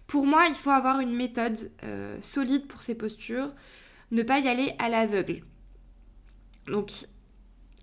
Pour 0.09 0.27
moi, 0.27 0.47
il 0.49 0.55
faut 0.55 0.71
avoir 0.71 0.99
une 0.99 1.15
méthode 1.15 1.71
euh, 1.85 2.19
solide 2.23 2.67
pour 2.67 2.83
ces 2.83 2.97
postures, 2.97 3.53
ne 4.11 4.23
pas 4.25 4.41
y 4.41 4.49
aller 4.49 4.75
à 4.81 4.89
l'aveugle. 4.89 5.45
Donc 6.67 6.91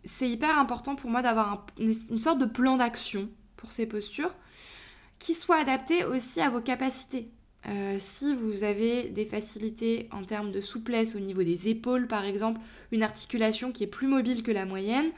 c'est 0.04 0.30
hyper 0.30 0.58
important 0.60 0.96
pour 0.96 1.10
moi 1.10 1.22
d'avoir 1.22 1.66
une 1.80 2.20
sorte 2.20 2.40
de 2.40 2.46
plan 2.46 2.76
d'action 2.76 3.30
ces 3.72 3.86
postures, 3.86 4.34
qui 5.20 5.34
soient 5.34 5.60
adaptées 5.60 6.06
aussi 6.06 6.42
à 6.42 6.50
vos 6.50 6.62
capacités. 6.62 7.30
Euh, 7.68 7.98
si 8.00 8.34
vous 8.36 8.64
avez 8.64 9.10
des 9.10 9.26
facilités 9.26 10.08
en 10.12 10.24
termes 10.24 10.52
de 10.52 10.62
souplesse 10.62 11.16
au 11.16 11.20
niveau 11.20 11.44
des 11.44 11.68
épaules, 11.68 12.08
par 12.08 12.26
exemple, 12.26 12.60
une 12.92 13.02
articulation 13.02 13.72
qui 13.72 13.84
est 13.84 13.88
plus 13.88 14.08
mobile 14.08 14.44
que 14.44 14.52
la 14.52 14.66
moyenne, 14.66 15.10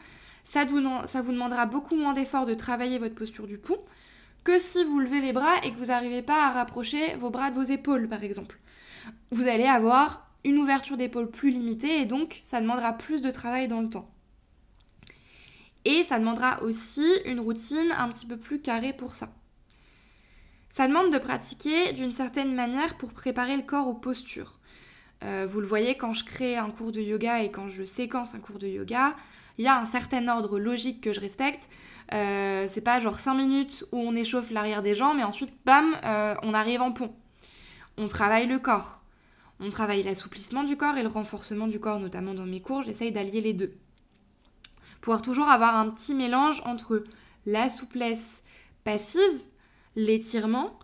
ça 0.46 0.64
vous, 0.64 0.82
ça 1.08 1.22
vous 1.22 1.34
demandera 1.34 1.66
beaucoup 1.66 1.96
moins 1.96 2.14
d'efforts 2.14 2.46
de 2.46 2.54
travailler 2.54 3.00
votre 3.00 3.16
posture 3.16 3.48
du 3.48 3.58
pont 3.58 3.80
que 4.46 4.60
si 4.60 4.82
vous 4.86 5.00
levez 5.00 5.20
les 5.20 5.34
bras 5.34 5.56
et 5.66 5.72
que 5.72 5.78
vous 5.78 5.88
n'arrivez 5.88 6.22
pas 6.22 6.48
à 6.48 6.52
rapprocher 6.52 7.16
vos 7.16 7.30
bras 7.30 7.52
de 7.52 7.56
vos 7.56 7.64
épaules, 7.64 8.08
par 8.08 8.24
exemple. 8.24 8.58
Vous 9.32 9.48
allez 9.48 9.66
avoir 9.66 10.32
une 10.46 10.58
ouverture 10.58 10.96
d'épaule 10.96 11.30
plus 11.30 11.52
limitée 11.52 12.00
et 12.00 12.06
donc 12.06 12.40
ça 12.46 12.62
demandera 12.62 12.94
plus 12.94 13.22
de 13.22 13.30
travail 13.30 13.68
dans 13.68 13.82
le 13.82 13.90
temps. 13.90 14.10
Et 15.88 16.04
ça 16.04 16.20
demandera 16.20 16.62
aussi 16.64 17.08
une 17.24 17.40
routine 17.40 17.94
un 17.98 18.10
petit 18.10 18.26
peu 18.26 18.36
plus 18.36 18.60
carrée 18.60 18.92
pour 18.92 19.16
ça. 19.16 19.30
Ça 20.68 20.86
demande 20.86 21.14
de 21.14 21.18
pratiquer 21.18 21.94
d'une 21.94 22.12
certaine 22.12 22.54
manière 22.54 22.98
pour 22.98 23.14
préparer 23.14 23.56
le 23.56 23.64
corps 23.64 23.88
aux 23.88 23.94
postures. 23.94 24.60
Euh, 25.24 25.48
vous 25.50 25.62
le 25.62 25.66
voyez 25.66 25.96
quand 25.96 26.14
je 26.14 26.26
crée 26.26 26.58
un 26.58 26.72
cours 26.72 26.92
de 26.92 27.00
yoga 27.00 27.42
et 27.42 27.52
quand 27.52 27.70
je 27.70 27.86
séquence 27.86 28.36
un 28.36 28.40
cours 28.40 28.60
de 28.60 28.68
yoga, 28.68 29.16
il 29.58 29.64
y 29.64 29.70
a 29.70 29.80
un 29.80 29.86
certain 29.86 30.28
ordre 30.28 30.60
logique 30.60 31.00
que 31.00 31.14
je 31.14 31.22
respecte. 31.22 31.70
Euh, 32.12 32.66
c'est 32.68 32.82
pas 32.82 33.00
genre 33.00 33.22
5 33.22 33.36
minutes 33.36 33.86
où 33.94 33.98
on 33.98 34.14
échauffe 34.14 34.52
l'arrière 34.52 34.84
des 34.84 34.94
jambes 34.94 35.20
et 35.20 35.24
ensuite, 35.24 35.54
bam, 35.64 35.96
euh, 36.04 36.36
on 36.44 36.54
arrive 36.54 36.82
en 36.82 36.92
pont. 36.92 37.16
On 37.98 38.10
travaille 38.10 38.48
le 38.48 38.60
corps. 38.60 39.00
On 39.62 39.70
travaille 39.70 40.04
l'assouplissement 40.04 40.66
du 40.66 40.76
corps 40.76 40.98
et 40.98 41.02
le 41.02 41.08
renforcement 41.08 41.68
du 41.68 41.80
corps, 41.80 42.02
notamment 42.02 42.34
dans 42.34 42.46
mes 42.46 42.60
cours, 42.60 42.82
j'essaye 42.82 43.14
d'allier 43.14 43.40
les 43.40 43.54
deux 43.54 43.74
toujours 45.16 45.48
avoir 45.48 45.76
un 45.76 45.90
petit 45.90 46.14
mélange 46.14 46.62
entre 46.66 47.04
la 47.46 47.70
souplesse 47.70 48.44
passive, 48.84 49.46
l'étirement, 49.96 50.78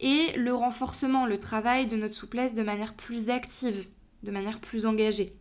et 0.00 0.32
le 0.36 0.54
renforcement, 0.54 1.26
le 1.26 1.38
travail 1.38 1.86
de 1.86 1.96
notre 1.96 2.14
souplesse 2.14 2.54
de 2.54 2.62
manière 2.62 2.94
plus 2.94 3.30
active, 3.30 3.88
de 4.22 4.30
manière 4.30 4.60
plus 4.60 4.86
engagée. 4.86 5.34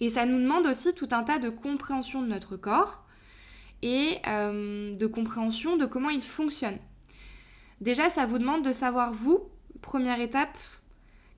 Et 0.00 0.10
ça 0.10 0.26
nous 0.26 0.38
demande 0.38 0.66
aussi 0.66 0.94
tout 0.94 1.08
un 1.12 1.22
tas 1.22 1.38
de 1.38 1.50
compréhension 1.50 2.22
de 2.22 2.26
notre 2.26 2.56
corps 2.56 3.04
et 3.82 4.18
euh, 4.26 4.94
de 4.94 5.06
compréhension 5.06 5.76
de 5.76 5.86
comment 5.86 6.10
il 6.10 6.22
fonctionne. 6.22 6.78
Déjà, 7.80 8.10
ça 8.10 8.26
vous 8.26 8.38
demande 8.38 8.64
de 8.64 8.72
savoir, 8.72 9.12
vous, 9.12 9.48
première 9.80 10.20
étape, 10.20 10.56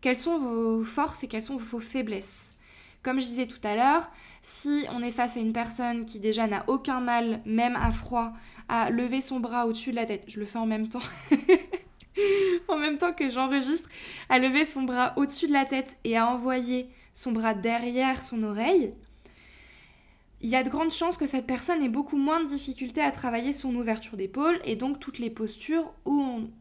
quelles 0.01 0.17
sont 0.17 0.39
vos 0.39 0.83
forces 0.83 1.25
et 1.25 1.29
quelles 1.29 1.43
sont 1.43 1.57
vos 1.57 1.81
faiblesses. 1.81 2.51
Comme 3.05 3.21
je 3.21 3.27
disais 3.27 3.47
tout 3.47 3.61
à 3.63 3.77
l'heure, 3.77 4.11
si 4.43 4.87
on 4.91 5.03
est 5.03 5.13
face 5.13 5.37
à 5.37 5.41
une 5.41 5.53
personne 5.53 6.07
qui 6.07 6.19
déjà 6.19 6.47
n'a 6.47 6.65
aucun 6.69 7.01
mal, 7.01 7.43
même 7.45 7.77
à 7.77 7.93
froid, 7.93 8.33
à 8.69 8.91
lever 8.91 9.21
son 9.21 9.41
bras 9.41 9.67
au-dessus 9.67 9.91
de 9.91 9.97
la 9.97 10.07
tête, 10.07 10.25
je 10.27 10.41
le 10.41 10.47
fais 10.47 10.59
en 10.59 10.65
même 10.65 10.89
temps, 10.89 11.01
en 12.69 12.79
même 12.79 12.97
temps 12.97 13.13
que 13.13 13.29
j'enregistre, 13.29 13.91
à 14.31 14.39
lever 14.39 14.65
son 14.65 14.83
bras 14.83 15.13
au-dessus 15.17 15.47
de 15.47 15.53
la 15.53 15.67
tête 15.67 15.99
et 16.05 16.17
à 16.17 16.27
envoyer 16.27 16.89
son 17.13 17.31
bras 17.33 17.53
derrière 17.53 18.23
son 18.23 18.43
oreille, 18.43 18.95
il 20.41 20.51
y 20.51 20.57
a 20.57 20.63
de 20.63 20.69
grandes 20.69 20.93
chances 20.93 21.17
que 21.17 21.27
cette 21.27 21.47
personne 21.47 21.83
ait 21.83 21.89
beaucoup 21.89 22.19
moins 22.19 22.43
de 22.43 22.49
difficultés 22.49 23.01
à 23.01 23.11
travailler 23.11 23.55
son 23.55 23.75
ouverture 23.75 24.19
d'épaule 24.19 24.61
et 24.65 24.77
donc 24.77 25.01
toutes 25.01 25.19
les 25.19 25.31
postures 25.31 25.91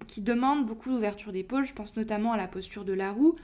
qui 0.07 0.21
demandent 0.21 0.65
beaucoup 0.65 0.89
d'ouverture 0.89 1.33
d'épaule. 1.33 1.65
Je 1.65 1.73
pense 1.73 1.97
notamment 1.97 2.31
à 2.31 2.37
la 2.37 2.47
posture 2.47 2.85
de 2.85 2.93
la 2.93 3.11
roue, 3.11 3.35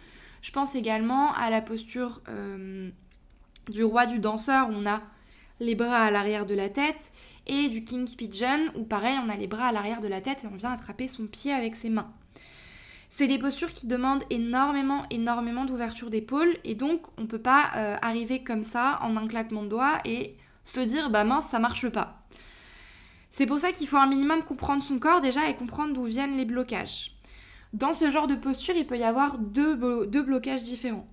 je 0.41 0.51
pense 0.51 0.75
également 0.75 1.33
à 1.33 1.49
la 1.49 1.61
posture 1.61 2.21
euh, 2.29 2.89
du 3.69 3.83
roi 3.83 4.05
du 4.05 4.19
danseur. 4.19 4.69
On 4.71 4.85
a 4.85 5.01
les 5.59 5.75
bras 5.75 6.03
à 6.03 6.11
l'arrière 6.11 6.45
de 6.45 6.55
la 6.55 6.69
tête, 6.69 7.11
et 7.47 7.67
du 7.67 7.83
king 7.83 8.07
pigeon, 8.15 8.71
où 8.75 8.83
pareil, 8.83 9.17
on 9.25 9.29
a 9.29 9.35
les 9.35 9.47
bras 9.47 9.67
à 9.67 9.71
l'arrière 9.71 10.01
de 10.01 10.07
la 10.07 10.21
tête 10.21 10.43
et 10.43 10.47
on 10.47 10.55
vient 10.55 10.71
attraper 10.71 11.07
son 11.07 11.27
pied 11.27 11.51
avec 11.51 11.75
ses 11.75 11.89
mains. 11.89 12.11
C'est 13.09 13.27
des 13.27 13.39
postures 13.39 13.73
qui 13.73 13.87
demandent 13.87 14.23
énormément, 14.29 15.03
énormément 15.09 15.65
d'ouverture 15.65 16.09
d'épaule, 16.09 16.55
et 16.63 16.75
donc 16.75 17.07
on 17.17 17.23
ne 17.23 17.27
peut 17.27 17.41
pas 17.41 17.71
euh, 17.75 17.97
arriver 18.01 18.43
comme 18.43 18.63
ça 18.63 18.99
en 19.01 19.17
un 19.17 19.27
claquement 19.27 19.63
de 19.63 19.67
doigts 19.67 19.99
et 20.05 20.37
se 20.63 20.79
dire 20.79 21.09
bah 21.09 21.23
mince, 21.23 21.47
ça 21.49 21.59
marche 21.59 21.89
pas. 21.89 22.23
C'est 23.31 23.45
pour 23.45 23.59
ça 23.59 23.71
qu'il 23.71 23.87
faut 23.87 23.97
un 23.97 24.07
minimum 24.07 24.43
comprendre 24.43 24.83
son 24.83 24.99
corps 24.99 25.21
déjà 25.21 25.49
et 25.49 25.55
comprendre 25.55 25.93
d'où 25.93 26.05
viennent 26.05 26.37
les 26.37 26.45
blocages. 26.45 27.18
Dans 27.73 27.93
ce 27.93 28.09
genre 28.09 28.27
de 28.27 28.35
posture, 28.35 28.75
il 28.75 28.87
peut 28.87 28.97
y 28.97 29.03
avoir 29.03 29.37
deux, 29.37 29.75
blocages 29.75 30.63
différents. 30.63 31.07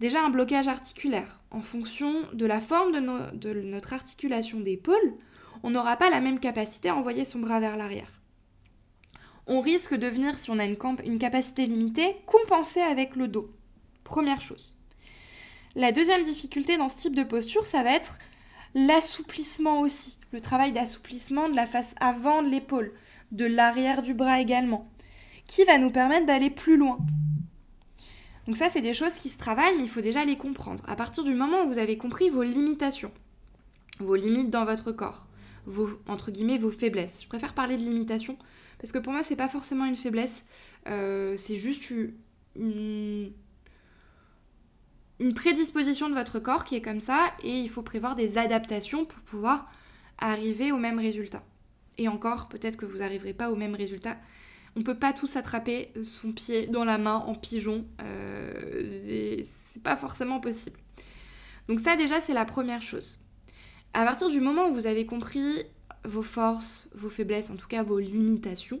Déjà 0.00 0.24
un 0.24 0.30
blocage 0.30 0.66
articulaire. 0.66 1.40
En 1.50 1.60
fonction 1.60 2.22
de 2.32 2.46
la 2.46 2.60
forme 2.60 2.92
de, 2.92 3.52
notre 3.62 3.92
articulation 3.92 4.60
d'épaule, 4.60 5.14
on 5.62 5.70
n'aura 5.70 5.96
pas 5.96 6.10
la 6.10 6.20
même 6.20 6.40
capacité 6.40 6.88
à 6.88 6.96
envoyer 6.96 7.24
son 7.24 7.38
bras 7.38 7.60
vers 7.60 7.76
l'arrière. 7.76 8.20
On 9.46 9.60
risque 9.60 9.94
de 9.94 10.06
venir, 10.06 10.38
si 10.38 10.50
on 10.50 10.58
a 10.58 10.64
une, 10.64 10.78
une 11.04 11.18
capacité 11.18 11.66
limitée, 11.66 12.14
compenser 12.24 12.80
avec 12.80 13.14
le 13.14 13.28
dos. 13.28 13.50
Première 14.04 14.40
chose. 14.40 14.74
La 15.74 15.92
deuxième 15.92 16.22
difficulté 16.22 16.78
dans 16.78 16.88
ce 16.88 16.96
type 16.96 17.14
de 17.14 17.24
posture, 17.24 17.66
ça 17.66 17.82
va 17.82 17.92
être 17.92 18.18
l'assouplissement 18.74 19.80
aussi. 19.80 20.18
Le 20.32 20.40
travail 20.40 20.72
d'assouplissement 20.72 21.50
de 21.50 21.56
la 21.56 21.66
face 21.66 21.94
avant 22.00 22.42
de 22.42 22.48
l'épaule, 22.48 22.94
de 23.32 23.44
l'arrière 23.44 24.00
du 24.00 24.14
bras 24.14 24.40
également 24.40 24.90
qui 25.46 25.64
va 25.64 25.78
nous 25.78 25.90
permettre 25.90 26.26
d'aller 26.26 26.50
plus 26.50 26.76
loin. 26.76 26.98
Donc 28.46 28.56
ça, 28.56 28.68
c'est 28.68 28.80
des 28.80 28.94
choses 28.94 29.14
qui 29.14 29.28
se 29.28 29.38
travaillent, 29.38 29.76
mais 29.76 29.84
il 29.84 29.88
faut 29.88 30.00
déjà 30.00 30.24
les 30.24 30.36
comprendre. 30.36 30.84
À 30.86 30.96
partir 30.96 31.24
du 31.24 31.34
moment 31.34 31.64
où 31.64 31.68
vous 31.68 31.78
avez 31.78 31.96
compris 31.96 32.28
vos 32.30 32.42
limitations, 32.42 33.12
vos 34.00 34.16
limites 34.16 34.50
dans 34.50 34.64
votre 34.64 34.92
corps, 34.92 35.26
vos, 35.66 35.88
entre 36.08 36.30
guillemets, 36.30 36.58
vos 36.58 36.70
faiblesses. 36.70 37.22
Je 37.22 37.28
préfère 37.28 37.54
parler 37.54 37.76
de 37.76 37.82
limitations, 37.82 38.36
parce 38.78 38.92
que 38.92 38.98
pour 38.98 39.12
moi, 39.12 39.22
c'est 39.22 39.36
pas 39.36 39.48
forcément 39.48 39.86
une 39.86 39.96
faiblesse, 39.96 40.44
euh, 40.88 41.36
c'est 41.38 41.56
juste 41.56 41.90
une, 41.90 43.32
une 45.20 45.34
prédisposition 45.34 46.10
de 46.10 46.14
votre 46.14 46.38
corps 46.38 46.64
qui 46.64 46.74
est 46.74 46.82
comme 46.82 47.00
ça, 47.00 47.32
et 47.42 47.60
il 47.60 47.70
faut 47.70 47.82
prévoir 47.82 48.14
des 48.14 48.36
adaptations 48.36 49.06
pour 49.06 49.20
pouvoir 49.20 49.70
arriver 50.18 50.70
au 50.70 50.76
même 50.76 50.98
résultat. 50.98 51.42
Et 51.96 52.08
encore, 52.08 52.48
peut-être 52.48 52.76
que 52.76 52.84
vous 52.86 52.98
n'arriverez 52.98 53.32
pas 53.32 53.50
au 53.50 53.56
même 53.56 53.74
résultat 53.74 54.18
on 54.76 54.82
peut 54.82 54.98
pas 54.98 55.12
tous 55.12 55.36
attraper 55.36 55.92
son 56.02 56.32
pied 56.32 56.66
dans 56.66 56.84
la 56.84 56.98
main 56.98 57.16
en 57.16 57.34
pigeon. 57.34 57.86
Euh, 58.02 59.42
c'est 59.72 59.82
pas 59.82 59.96
forcément 59.96 60.40
possible. 60.40 60.78
Donc 61.68 61.80
ça 61.80 61.96
déjà 61.96 62.20
c'est 62.20 62.34
la 62.34 62.44
première 62.44 62.82
chose. 62.82 63.18
À 63.92 64.04
partir 64.04 64.28
du 64.28 64.40
moment 64.40 64.68
où 64.68 64.74
vous 64.74 64.86
avez 64.86 65.06
compris 65.06 65.62
vos 66.04 66.22
forces, 66.22 66.88
vos 66.94 67.08
faiblesses, 67.08 67.50
en 67.50 67.56
tout 67.56 67.68
cas 67.68 67.82
vos 67.82 67.98
limitations, 67.98 68.80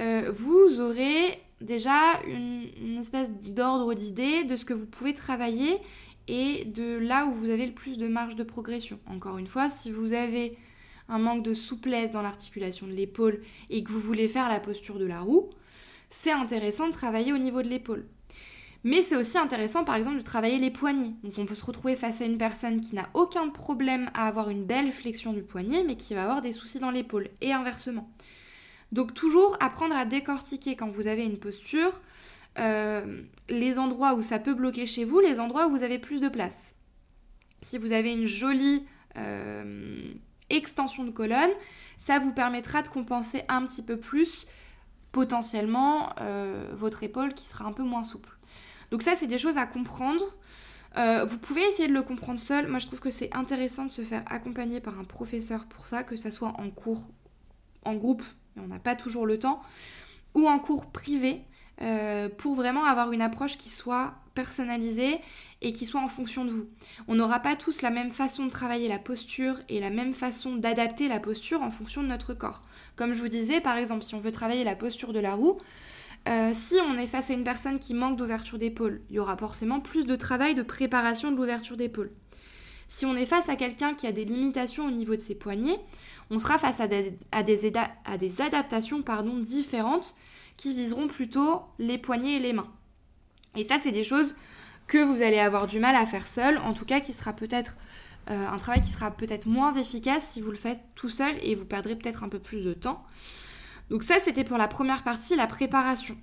euh, 0.00 0.30
vous 0.32 0.80
aurez 0.80 1.40
déjà 1.60 2.20
une, 2.26 2.98
espèce 2.98 3.32
d'ordre 3.32 3.94
d'idée 3.94 4.44
de 4.44 4.56
ce 4.56 4.64
que 4.64 4.74
vous 4.74 4.86
pouvez 4.86 5.14
travailler 5.14 5.78
et 6.28 6.64
de 6.64 6.98
là 6.98 7.26
où 7.26 7.34
vous 7.34 7.50
avez 7.50 7.66
le 7.66 7.72
plus 7.72 7.98
de 7.98 8.06
marge 8.06 8.36
de 8.36 8.42
progression. 8.42 8.98
Encore 9.06 9.38
une 9.38 9.46
fois, 9.46 9.68
si 9.68 9.90
vous 9.90 10.12
avez 10.12 10.58
un 11.08 11.18
manque 11.18 11.42
de 11.42 11.54
souplesse 11.54 12.10
dans 12.10 12.22
l'articulation 12.22 12.86
de 12.86 12.92
l'épaule 12.92 13.42
et 13.70 13.82
que 13.82 13.92
vous 13.92 14.00
voulez 14.00 14.28
faire 14.28 14.48
la 14.48 14.60
posture 14.60 14.98
de 14.98 15.06
la 15.06 15.20
roue, 15.20 15.50
c'est 16.10 16.32
intéressant 16.32 16.88
de 16.88 16.92
travailler 16.92 17.32
au 17.32 17.38
niveau 17.38 17.62
de 17.62 17.68
l'épaule. 17.68 18.06
Mais 18.84 19.02
c'est 19.02 19.16
aussi 19.16 19.36
intéressant 19.36 19.84
par 19.84 19.96
exemple 19.96 20.18
de 20.18 20.22
travailler 20.22 20.58
les 20.58 20.70
poignets. 20.70 21.12
Donc 21.24 21.34
on 21.38 21.46
peut 21.46 21.54
se 21.54 21.64
retrouver 21.64 21.96
face 21.96 22.20
à 22.20 22.24
une 22.24 22.38
personne 22.38 22.80
qui 22.80 22.94
n'a 22.94 23.08
aucun 23.14 23.48
problème 23.48 24.10
à 24.14 24.28
avoir 24.28 24.48
une 24.48 24.64
belle 24.64 24.92
flexion 24.92 25.32
du 25.32 25.42
poignet 25.42 25.82
mais 25.84 25.96
qui 25.96 26.14
va 26.14 26.22
avoir 26.22 26.40
des 26.40 26.52
soucis 26.52 26.78
dans 26.78 26.92
l'épaule 26.92 27.28
et 27.40 27.52
inversement. 27.52 28.08
Donc 28.92 29.14
toujours 29.14 29.56
apprendre 29.60 29.96
à 29.96 30.04
décortiquer 30.04 30.76
quand 30.76 30.88
vous 30.88 31.08
avez 31.08 31.24
une 31.24 31.38
posture, 31.38 32.00
euh, 32.58 33.22
les 33.48 33.78
endroits 33.78 34.14
où 34.14 34.22
ça 34.22 34.38
peut 34.38 34.54
bloquer 34.54 34.86
chez 34.86 35.04
vous, 35.04 35.18
les 35.18 35.40
endroits 35.40 35.66
où 35.66 35.70
vous 35.70 35.82
avez 35.82 35.98
plus 35.98 36.20
de 36.20 36.28
place. 36.28 36.74
Si 37.62 37.78
vous 37.78 37.92
avez 37.92 38.12
une 38.12 38.26
jolie 38.26 38.86
euh, 39.16 40.14
extension 40.50 41.04
de 41.04 41.10
colonne, 41.10 41.50
ça 41.98 42.18
vous 42.18 42.32
permettra 42.32 42.82
de 42.82 42.88
compenser 42.88 43.42
un 43.48 43.64
petit 43.66 43.82
peu 43.82 43.98
plus 43.98 44.46
potentiellement 45.12 46.10
euh, 46.20 46.68
votre 46.74 47.02
épaule 47.02 47.34
qui 47.34 47.46
sera 47.46 47.64
un 47.64 47.72
peu 47.72 47.82
moins 47.82 48.04
souple. 48.04 48.36
Donc 48.90 49.02
ça, 49.02 49.14
c'est 49.16 49.26
des 49.26 49.38
choses 49.38 49.58
à 49.58 49.66
comprendre. 49.66 50.24
Euh, 50.96 51.24
vous 51.24 51.38
pouvez 51.38 51.62
essayer 51.62 51.88
de 51.88 51.92
le 51.92 52.02
comprendre 52.02 52.40
seul. 52.40 52.68
Moi, 52.68 52.78
je 52.78 52.86
trouve 52.86 53.00
que 53.00 53.10
c'est 53.10 53.34
intéressant 53.34 53.86
de 53.86 53.90
se 53.90 54.02
faire 54.02 54.22
accompagner 54.26 54.80
par 54.80 54.98
un 54.98 55.04
professeur 55.04 55.66
pour 55.66 55.86
ça, 55.86 56.02
que 56.02 56.16
ça 56.16 56.30
soit 56.30 56.52
en 56.58 56.70
cours, 56.70 57.08
en 57.84 57.94
groupe, 57.94 58.24
mais 58.54 58.62
on 58.62 58.68
n'a 58.68 58.78
pas 58.78 58.94
toujours 58.94 59.26
le 59.26 59.38
temps, 59.38 59.60
ou 60.34 60.48
en 60.48 60.58
cours 60.58 60.86
privé, 60.86 61.42
euh, 61.82 62.28
pour 62.28 62.54
vraiment 62.54 62.84
avoir 62.84 63.12
une 63.12 63.20
approche 63.20 63.58
qui 63.58 63.68
soit 63.68 64.14
personnalisée 64.34 65.20
et 65.66 65.72
qui 65.72 65.84
soit 65.84 66.00
en 66.00 66.06
fonction 66.06 66.44
de 66.44 66.52
vous. 66.52 66.66
On 67.08 67.16
n'aura 67.16 67.40
pas 67.40 67.56
tous 67.56 67.82
la 67.82 67.90
même 67.90 68.12
façon 68.12 68.46
de 68.46 68.50
travailler 68.50 68.86
la 68.86 69.00
posture 69.00 69.56
et 69.68 69.80
la 69.80 69.90
même 69.90 70.14
façon 70.14 70.54
d'adapter 70.54 71.08
la 71.08 71.18
posture 71.18 71.60
en 71.60 71.72
fonction 71.72 72.04
de 72.04 72.08
notre 72.08 72.34
corps. 72.34 72.62
Comme 72.94 73.14
je 73.14 73.20
vous 73.20 73.28
disais, 73.28 73.60
par 73.60 73.76
exemple, 73.76 74.04
si 74.04 74.14
on 74.14 74.20
veut 74.20 74.30
travailler 74.30 74.62
la 74.62 74.76
posture 74.76 75.12
de 75.12 75.18
la 75.18 75.34
roue, 75.34 75.58
euh, 76.28 76.52
si 76.54 76.76
on 76.88 76.96
est 76.96 77.06
face 77.06 77.30
à 77.30 77.34
une 77.34 77.42
personne 77.42 77.80
qui 77.80 77.94
manque 77.94 78.16
d'ouverture 78.16 78.58
d'épaule, 78.58 79.02
il 79.10 79.16
y 79.16 79.18
aura 79.18 79.36
forcément 79.36 79.80
plus 79.80 80.06
de 80.06 80.14
travail 80.14 80.54
de 80.54 80.62
préparation 80.62 81.32
de 81.32 81.36
l'ouverture 81.36 81.76
d'épaule. 81.76 82.12
Si 82.86 83.04
on 83.04 83.16
est 83.16 83.26
face 83.26 83.48
à 83.48 83.56
quelqu'un 83.56 83.94
qui 83.94 84.06
a 84.06 84.12
des 84.12 84.24
limitations 84.24 84.86
au 84.86 84.92
niveau 84.92 85.16
de 85.16 85.20
ses 85.20 85.34
poignets, 85.34 85.80
on 86.30 86.38
sera 86.38 86.60
face 86.60 86.78
à 86.78 86.86
des, 86.86 87.18
à 87.32 87.42
des, 87.42 88.40
adaptations 88.40 89.02
différentes 89.40 90.14
qui 90.56 90.74
viseront 90.74 91.08
plutôt 91.08 91.62
les 91.80 91.98
poignets 91.98 92.36
et 92.36 92.38
les 92.40 92.52
mains. 92.52 92.70
Et 93.56 93.64
ça, 93.64 93.78
c'est 93.82 93.90
des 93.90 94.04
choses 94.04 94.36
que 94.86 94.98
vous 94.98 95.22
allez 95.22 95.38
avoir 95.38 95.66
du 95.66 95.80
mal 95.80 95.96
à 95.96 96.06
faire 96.06 96.26
seul, 96.26 96.58
en 96.58 96.72
tout 96.72 96.84
cas 96.84 97.00
qui 97.00 97.12
sera 97.12 97.32
peut-être 97.32 97.76
euh, 98.30 98.48
un 98.48 98.58
travail 98.58 98.80
qui 98.80 98.90
sera 98.90 99.10
peut-être 99.10 99.46
moins 99.46 99.72
efficace 99.74 100.24
si 100.30 100.40
vous 100.40 100.50
le 100.50 100.56
faites 100.56 100.80
tout 100.94 101.08
seul 101.08 101.34
et 101.42 101.54
vous 101.54 101.64
perdrez 101.64 101.96
peut-être 101.96 102.24
un 102.24 102.28
peu 102.28 102.38
plus 102.38 102.64
de 102.64 102.72
temps. 102.72 103.04
Donc 103.90 104.02
ça 104.02 104.18
c'était 104.18 104.44
pour 104.44 104.58
la 104.58 104.68
première 104.68 105.04
partie, 105.04 105.36
la 105.36 105.46
préparation. 105.46 106.16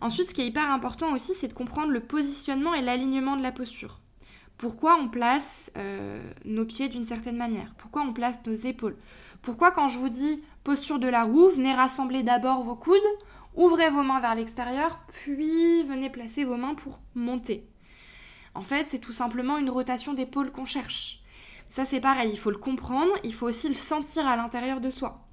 Ensuite 0.00 0.28
ce 0.28 0.34
qui 0.34 0.42
est 0.42 0.46
hyper 0.46 0.70
important 0.70 1.12
aussi 1.12 1.34
c'est 1.34 1.48
de 1.48 1.52
comprendre 1.52 1.92
le 1.92 2.00
positionnement 2.00 2.74
et 2.74 2.82
l'alignement 2.82 3.36
de 3.36 3.42
la 3.42 3.52
posture. 3.52 4.00
Pourquoi 4.56 4.96
on 5.00 5.08
place 5.08 5.72
euh, 5.76 6.20
nos 6.44 6.64
pieds 6.64 6.88
d'une 6.88 7.06
certaine 7.06 7.36
manière? 7.36 7.74
Pourquoi 7.76 8.02
on 8.02 8.12
place 8.12 8.40
nos 8.46 8.54
épaules? 8.54 8.96
Pourquoi 9.42 9.72
quand 9.72 9.88
je 9.88 9.98
vous 9.98 10.08
dis 10.08 10.42
posture 10.62 10.98
de 10.98 11.08
la 11.08 11.24
roue, 11.24 11.50
venez 11.50 11.74
rassembler 11.74 12.22
d'abord 12.22 12.62
vos 12.62 12.76
coudes 12.76 12.98
Ouvrez 13.54 13.88
vos 13.88 14.02
mains 14.02 14.20
vers 14.20 14.34
l'extérieur, 14.34 14.98
puis 15.08 15.84
venez 15.84 16.10
placer 16.10 16.44
vos 16.44 16.56
mains 16.56 16.74
pour 16.74 17.00
monter. 17.14 17.68
En 18.54 18.62
fait, 18.62 18.86
c'est 18.90 18.98
tout 18.98 19.12
simplement 19.12 19.58
une 19.58 19.70
rotation 19.70 20.12
d'épaule 20.12 20.50
qu'on 20.50 20.64
cherche. 20.64 21.20
Ça, 21.68 21.84
c'est 21.84 22.00
pareil, 22.00 22.30
il 22.32 22.38
faut 22.38 22.50
le 22.50 22.58
comprendre, 22.58 23.12
il 23.22 23.32
faut 23.32 23.46
aussi 23.46 23.68
le 23.68 23.74
sentir 23.74 24.26
à 24.26 24.36
l'intérieur 24.36 24.80
de 24.80 24.90
soi. 24.90 25.26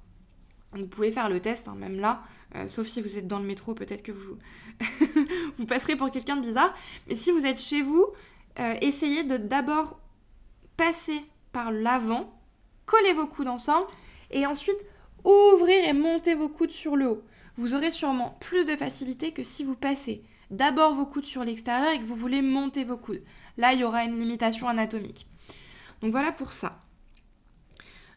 Vous 0.72 0.86
pouvez 0.86 1.12
faire 1.12 1.28
le 1.28 1.40
test, 1.40 1.68
hein, 1.68 1.74
même 1.76 2.00
là, 2.00 2.22
euh, 2.54 2.68
sauf 2.68 2.86
si 2.86 3.02
vous 3.02 3.18
êtes 3.18 3.26
dans 3.26 3.38
le 3.38 3.44
métro, 3.44 3.74
peut-être 3.74 4.02
que 4.02 4.12
vous, 4.12 4.38
vous 5.58 5.66
passerez 5.66 5.96
pour 5.96 6.10
quelqu'un 6.10 6.36
de 6.36 6.42
bizarre. 6.42 6.74
Mais 7.08 7.14
si 7.14 7.30
vous 7.30 7.44
êtes 7.44 7.60
chez 7.60 7.82
vous, 7.82 8.06
euh, 8.58 8.76
essayez 8.80 9.24
de 9.24 9.36
d'abord 9.36 10.00
passer 10.76 11.22
par 11.52 11.70
l'avant, 11.70 12.32
coller 12.86 13.12
vos 13.12 13.26
coudes 13.26 13.48
ensemble, 13.48 13.86
et 14.30 14.46
ensuite 14.46 14.86
ouvrir 15.24 15.84
et 15.84 15.92
monter 15.92 16.34
vos 16.34 16.48
coudes 16.48 16.70
sur 16.70 16.96
le 16.96 17.08
haut 17.08 17.22
vous 17.56 17.74
aurez 17.74 17.90
sûrement 17.90 18.36
plus 18.40 18.64
de 18.64 18.76
facilité 18.76 19.32
que 19.32 19.42
si 19.42 19.64
vous 19.64 19.76
passez 19.76 20.22
d'abord 20.50 20.94
vos 20.94 21.06
coudes 21.06 21.24
sur 21.24 21.44
l'extérieur 21.44 21.92
et 21.92 21.98
que 21.98 22.04
vous 22.04 22.14
voulez 22.14 22.42
monter 22.42 22.84
vos 22.84 22.96
coudes. 22.96 23.22
Là, 23.56 23.72
il 23.72 23.80
y 23.80 23.84
aura 23.84 24.04
une 24.04 24.18
limitation 24.18 24.68
anatomique. 24.68 25.26
Donc 26.00 26.12
voilà 26.12 26.32
pour 26.32 26.52
ça. 26.52 26.82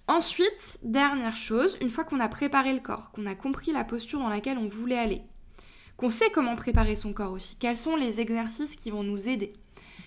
Ensuite, 0.07 0.77
dernière 0.83 1.35
chose, 1.35 1.77
une 1.81 1.89
fois 1.89 2.03
qu'on 2.03 2.19
a 2.19 2.29
préparé 2.29 2.73
le 2.73 2.79
corps, 2.79 3.11
qu'on 3.11 3.25
a 3.25 3.35
compris 3.35 3.71
la 3.71 3.83
posture 3.83 4.19
dans 4.19 4.29
laquelle 4.29 4.59
on 4.59 4.67
voulait 4.67 4.99
aller, 4.99 5.23
qu'on 5.97 6.11
sait 6.11 6.29
comment 6.29 6.55
préparer 6.55 6.95
son 6.95 7.11
corps 7.11 7.31
aussi, 7.31 7.55
quels 7.57 7.77
sont 7.77 7.95
les 7.95 8.21
exercices 8.21 8.75
qui 8.75 8.91
vont 8.91 9.01
nous 9.01 9.27
aider, 9.27 9.53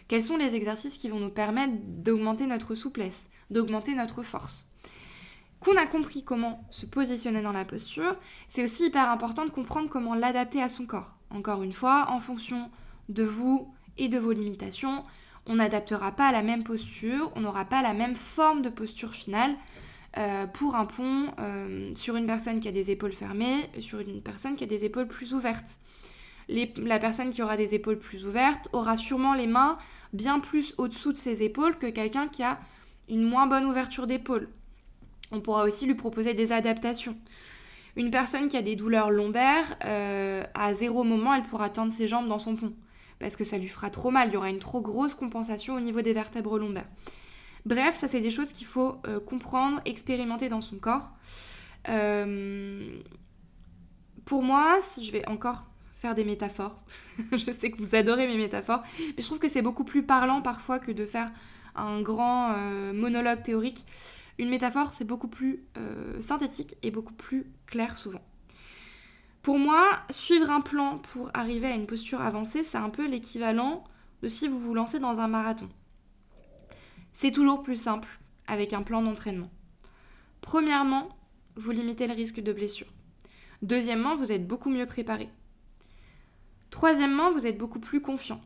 quels 0.07 0.23
sont 0.23 0.37
les 0.37 0.55
exercices 0.55 0.97
qui 0.97 1.09
vont 1.09 1.19
nous 1.19 1.31
permettre 1.31 1.75
d'augmenter 1.83 2.47
notre 2.47 2.77
souplesse, 2.77 3.29
d'augmenter 3.51 3.95
notre 3.95 4.23
force 4.23 4.68
qu'on 5.61 5.77
a 5.77 5.87
compris 5.87 6.23
comment 6.25 6.65
se 6.71 6.87
positionner 6.87 7.43
dans 7.43 7.53
la 7.53 7.65
posture, 7.65 8.17
c'est 8.49 8.65
aussi 8.65 8.87
hyper 8.87 9.11
important 9.11 9.45
de 9.45 9.51
comprendre 9.51 9.89
comment 9.89 10.15
l'adapter 10.15 10.63
à 10.63 10.69
son 10.69 10.87
corps. 10.87 11.15
Encore 11.31 11.63
une 11.63 11.73
fois, 11.73 12.07
en 12.11 12.21
fonction 12.21 12.71
de 13.09 13.25
vous 13.25 13.73
et 13.97 14.09
de 14.09 14.19
vos 14.19 14.33
limitations, 14.33 15.05
on 15.47 15.57
n'adaptera 15.57 16.13
pas 16.13 16.29
à 16.29 16.33
la 16.33 16.43
même 16.43 16.63
posture, 16.63 17.33
on 17.35 17.41
n'aura 17.41 17.65
pas 17.65 17.83
la 17.83 17.95
même 17.95 18.15
forme 18.15 18.63
de 18.63 18.69
posture 18.69 19.15
finale 19.15 19.57
euh, 20.17 20.47
pour 20.47 20.77
un 20.77 20.85
pont 20.85 21.33
euh, 21.39 21.95
sur 21.95 22.17
une 22.17 22.27
personne 22.27 22.61
qui 22.61 22.69
a 22.69 22.73
des 22.73 22.91
épaules 22.91 23.13
fermées, 23.13 23.69
sur 23.81 23.99
une 23.99 24.23
personne 24.23 24.57
qui 24.57 24.65
a 24.65 24.67
des 24.67 24.85
épaules 24.85 25.09
plus 25.09 25.35
ouvertes. 25.35 25.79
la 26.49 26.99
personne 26.99 27.31
qui 27.31 27.43
aura 27.43 27.57
des 27.57 27.75
épaules 27.75 27.99
plus 27.99 28.27
ouvertes 28.27 28.69
aura 28.73 28.97
sûrement 28.97 29.35
les 29.35 29.47
mains 29.47 29.79
bien 30.13 30.41
plus 30.41 30.75
au-dessous 30.79 31.13
de 31.13 31.19
ses 31.19 31.43
épaules 31.43 31.77
que 31.77 31.87
quelqu'un 31.87 32.29
qui 32.29 32.43
a 32.43 32.59
une 33.09 33.23
moins 33.23 33.47
bonne 33.47 33.65
ouverture 33.65 34.07
d'épaule. 34.07 34.49
On 35.33 35.41
pourra 35.41 35.65
aussi 35.65 35.87
lui 35.87 35.95
proposer 35.95 36.35
des 36.35 36.53
adaptations. 36.53 37.17
Une 37.97 38.11
personne 38.11 38.49
qui 38.49 38.57
a 38.57 38.63
des 38.63 38.77
douleurs 38.77 39.11
lombaires, 39.11 39.77
euh, 39.85 40.45
à 40.55 40.73
zéro 40.73 41.05
moment, 41.05 41.35
elle 41.35 41.43
pourra 41.43 41.69
tendre 41.69 41.93
ses 41.93 42.07
jambes 42.07 42.29
dans 42.29 42.39
son 42.39 42.55
pont. 42.55 42.73
Parce 43.19 43.35
que 43.35 43.43
ça 43.43 43.59
lui 43.59 43.69
fera 43.69 43.91
trop 43.91 44.11
mal, 44.11 44.29
il 44.29 44.35
y 44.35 44.37
aura 44.37 44.51
une 44.51 44.61
trop 44.61 44.81
grosse 44.81 45.15
compensation 45.15 45.75
au 45.75 45.81
niveau 45.81 46.01
des 46.01 46.13
vertèbres 46.13 46.59
lombaires. 46.59 46.89
Bref, 47.67 47.97
ça 47.97 48.07
c'est 48.07 48.21
des 48.21 48.31
choses 48.31 48.53
qu'il 48.53 48.69
faut 48.69 48.99
euh, 49.07 49.19
comprendre, 49.19 49.81
expérimenter 49.85 50.49
dans 50.49 50.61
son 50.61 50.77
corps. 50.77 51.11
Euh, 51.89 53.01
pour 54.25 54.45
moi, 54.45 54.79
je 55.01 55.11
vais 55.11 55.27
encore 55.29 55.65
faire 55.97 56.15
des 56.15 56.25
métaphores. 56.25 56.81
je 57.33 57.51
sais 57.51 57.73
que 57.73 57.83
vous 57.83 57.97
adorez 57.97 58.29
mes 58.29 58.37
métaphores, 58.37 58.83
mais 59.01 59.23
je 59.23 59.27
trouve 59.27 59.41
que 59.41 59.49
c'est 59.49 59.63
beaucoup 59.63 59.85
plus 59.85 60.05
parlant 60.05 60.41
parfois 60.41 60.79
que 60.79 60.93
de 60.93 61.05
faire 61.05 61.33
un 61.75 62.01
grand 62.01 62.57
monologue 62.93 63.43
théorique. 63.43 63.85
Une 64.39 64.49
métaphore, 64.49 64.93
c'est 64.93 65.05
beaucoup 65.05 65.29
plus 65.29 65.65
euh, 65.77 66.21
synthétique 66.21 66.77
et 66.83 66.91
beaucoup 66.91 67.15
plus 67.15 67.51
clair 67.67 67.99
souvent. 67.99 68.23
Pour 69.43 69.59
moi, 69.59 69.85
suivre 70.11 70.51
un 70.51 70.61
plan 70.61 70.99
pour 70.99 71.31
arriver 71.35 71.67
à 71.69 71.75
une 71.75 71.87
posture 71.87 72.21
avancée, 72.21 72.63
c'est 72.63 72.79
un 72.79 72.91
peu 72.91 73.07
l'équivalent 73.07 73.85
de 74.23 74.29
si 74.29 74.47
vous 74.47 74.59
vous 74.59 74.75
lancez 74.75 74.99
dans 74.99 75.21
un 75.21 75.29
marathon. 75.29 75.69
C'est 77.13 77.33
toujours 77.33 77.63
plus 77.63 77.81
simple 77.81 78.09
avec 78.47 78.73
un 78.73 78.83
plan 78.83 79.03
d'entraînement. 79.03 79.51
Premièrement, 80.41 81.09
vous 81.57 81.71
limitez 81.71 82.07
le 82.07 82.15
risque 82.15 82.41
de 82.41 82.53
blessure. 82.53 82.87
Deuxièmement, 83.63 84.15
vous 84.15 84.31
êtes 84.31 84.47
beaucoup 84.47 84.71
mieux 84.71 84.87
préparé. 84.87 85.29
Troisièmement, 86.71 87.33
vous 87.33 87.47
êtes 87.47 87.59
beaucoup 87.59 87.81
plus 87.81 88.01
confiant. 88.01 88.41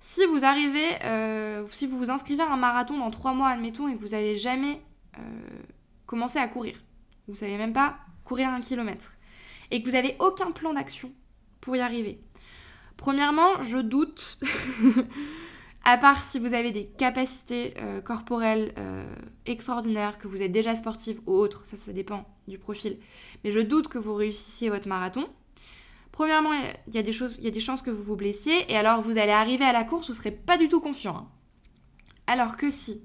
Si 0.00 0.24
vous 0.26 0.44
arrivez, 0.44 1.02
euh, 1.04 1.64
si 1.70 1.86
vous 1.86 1.98
vous 1.98 2.10
inscrivez 2.10 2.42
à 2.42 2.52
un 2.52 2.56
marathon 2.56 2.98
dans 2.98 3.10
trois 3.10 3.34
mois, 3.34 3.48
admettons, 3.48 3.88
et 3.88 3.94
que 3.94 4.00
vous 4.00 4.08
n'avez 4.08 4.36
jamais 4.36 4.80
euh, 5.18 5.62
commencer 6.06 6.38
à 6.38 6.48
courir. 6.48 6.76
Vous 7.28 7.34
savez 7.34 7.56
même 7.56 7.72
pas 7.72 7.98
courir 8.24 8.48
un 8.48 8.60
kilomètre. 8.60 9.14
Et 9.70 9.82
que 9.82 9.88
vous 9.88 9.94
n'avez 9.94 10.16
aucun 10.18 10.52
plan 10.52 10.72
d'action 10.74 11.12
pour 11.60 11.76
y 11.76 11.80
arriver. 11.80 12.20
Premièrement, 12.96 13.60
je 13.60 13.78
doute, 13.78 14.38
à 15.84 15.98
part 15.98 16.22
si 16.22 16.38
vous 16.38 16.54
avez 16.54 16.72
des 16.72 16.86
capacités 16.86 17.74
euh, 17.78 18.00
corporelles 18.00 18.72
euh, 18.78 19.04
extraordinaires, 19.44 20.18
que 20.18 20.28
vous 20.28 20.42
êtes 20.42 20.52
déjà 20.52 20.74
sportive 20.74 21.20
ou 21.26 21.34
autre, 21.34 21.66
ça 21.66 21.76
ça 21.76 21.92
dépend 21.92 22.24
du 22.48 22.58
profil, 22.58 22.98
mais 23.44 23.50
je 23.50 23.60
doute 23.60 23.88
que 23.88 23.98
vous 23.98 24.14
réussissiez 24.14 24.70
votre 24.70 24.88
marathon. 24.88 25.28
Premièrement, 26.12 26.52
il 26.86 26.94
y 26.94 26.98
a 26.98 27.02
des 27.02 27.12
chances 27.12 27.82
que 27.82 27.90
vous 27.90 28.02
vous 28.02 28.16
blessiez, 28.16 28.72
et 28.72 28.76
alors 28.76 29.02
vous 29.02 29.18
allez 29.18 29.32
arriver 29.32 29.66
à 29.66 29.72
la 29.72 29.84
course, 29.84 30.08
vous 30.08 30.14
serez 30.14 30.30
pas 30.30 30.56
du 30.56 30.68
tout 30.68 30.80
confiant. 30.80 31.16
Hein. 31.16 31.28
Alors 32.26 32.56
que 32.56 32.70
si 32.70 33.02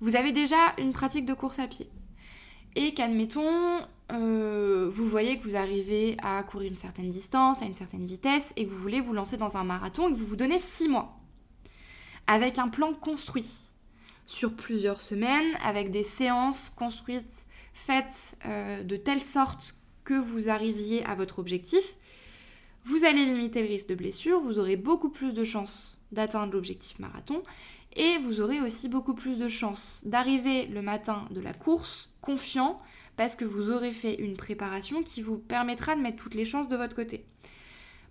vous 0.00 0.16
avez 0.16 0.32
déjà 0.32 0.56
une 0.78 0.92
pratique 0.92 1.26
de 1.26 1.34
course 1.34 1.58
à 1.58 1.66
pied. 1.66 1.88
Et 2.76 2.92
qu'admettons, 2.94 3.80
euh, 4.12 4.88
vous 4.90 5.08
voyez 5.08 5.38
que 5.38 5.44
vous 5.44 5.56
arrivez 5.56 6.16
à 6.22 6.42
courir 6.42 6.70
une 6.70 6.76
certaine 6.76 7.08
distance, 7.08 7.62
à 7.62 7.66
une 7.66 7.74
certaine 7.74 8.06
vitesse, 8.06 8.52
et 8.56 8.64
que 8.64 8.70
vous 8.70 8.78
voulez 8.78 9.00
vous 9.00 9.12
lancer 9.12 9.36
dans 9.36 9.56
un 9.56 9.64
marathon 9.64 10.08
et 10.08 10.12
que 10.12 10.16
vous 10.16 10.26
vous 10.26 10.36
donnez 10.36 10.58
6 10.58 10.88
mois, 10.88 11.16
avec 12.26 12.58
un 12.58 12.68
plan 12.68 12.92
construit 12.92 13.70
sur 14.26 14.54
plusieurs 14.54 15.00
semaines, 15.00 15.54
avec 15.64 15.90
des 15.90 16.02
séances 16.02 16.70
construites, 16.70 17.46
faites 17.72 18.36
euh, 18.46 18.82
de 18.82 18.96
telle 18.96 19.20
sorte 19.20 19.76
que 20.04 20.14
vous 20.14 20.48
arriviez 20.48 21.04
à 21.06 21.14
votre 21.14 21.38
objectif, 21.38 21.96
vous 22.84 23.04
allez 23.04 23.24
limiter 23.24 23.62
le 23.62 23.68
risque 23.68 23.88
de 23.88 23.94
blessure, 23.94 24.40
vous 24.40 24.58
aurez 24.58 24.76
beaucoup 24.76 25.08
plus 25.08 25.32
de 25.32 25.44
chances 25.44 26.00
d'atteindre 26.12 26.52
l'objectif 26.52 26.98
marathon, 26.98 27.42
et 27.96 28.18
vous 28.18 28.40
aurez 28.40 28.60
aussi 28.60 28.88
beaucoup 28.88 29.14
plus 29.14 29.38
de 29.38 29.48
chances 29.48 30.02
d'arriver 30.04 30.66
le 30.66 30.82
matin 30.82 31.26
de 31.30 31.40
la 31.40 31.54
course 31.54 32.10
confiant 32.20 32.78
parce 33.16 33.36
que 33.36 33.44
vous 33.44 33.70
aurez 33.70 33.92
fait 33.92 34.14
une 34.16 34.36
préparation 34.36 35.02
qui 35.02 35.22
vous 35.22 35.38
permettra 35.38 35.94
de 35.94 36.00
mettre 36.00 36.22
toutes 36.22 36.34
les 36.34 36.44
chances 36.44 36.68
de 36.68 36.76
votre 36.76 36.96
côté. 36.96 37.24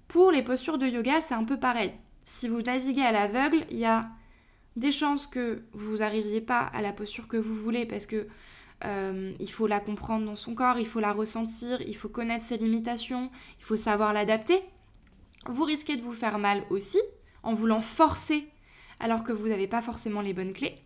Pour 0.07 0.31
les 0.31 0.41
postures 0.41 0.77
de 0.77 0.87
yoga, 0.87 1.19
c'est 1.21 1.33
un 1.33 1.43
peu 1.43 1.59
pareil. 1.59 1.91
Si 2.23 2.47
vous 2.47 2.61
naviguez 2.61 3.01
à 3.01 3.11
l'aveugle, 3.11 3.65
il 3.69 3.79
y 3.79 3.85
a 3.85 4.09
des 4.75 4.91
chances 4.91 5.27
que 5.27 5.63
vous 5.73 5.97
n'arriviez 5.97 6.41
pas 6.41 6.61
à 6.61 6.81
la 6.81 6.93
posture 6.93 7.27
que 7.27 7.37
vous 7.37 7.53
voulez 7.53 7.85
parce 7.85 8.05
que 8.05 8.27
euh, 8.85 9.33
il 9.39 9.49
faut 9.49 9.67
la 9.67 9.79
comprendre 9.79 10.25
dans 10.25 10.35
son 10.35 10.55
corps, 10.55 10.77
il 10.77 10.87
faut 10.87 10.99
la 10.99 11.13
ressentir, 11.13 11.81
il 11.81 11.95
faut 11.95 12.09
connaître 12.09 12.45
ses 12.45 12.57
limitations, 12.57 13.31
il 13.59 13.63
faut 13.63 13.77
savoir 13.77 14.13
l'adapter. 14.13 14.61
Vous 15.47 15.63
risquez 15.63 15.97
de 15.97 16.01
vous 16.01 16.13
faire 16.13 16.39
mal 16.39 16.63
aussi 16.69 16.99
en 17.43 17.53
voulant 17.53 17.81
forcer 17.81 18.47
alors 18.99 19.23
que 19.23 19.31
vous 19.31 19.47
n'avez 19.47 19.67
pas 19.67 19.81
forcément 19.81 20.21
les 20.21 20.33
bonnes 20.33 20.53
clés. 20.53 20.77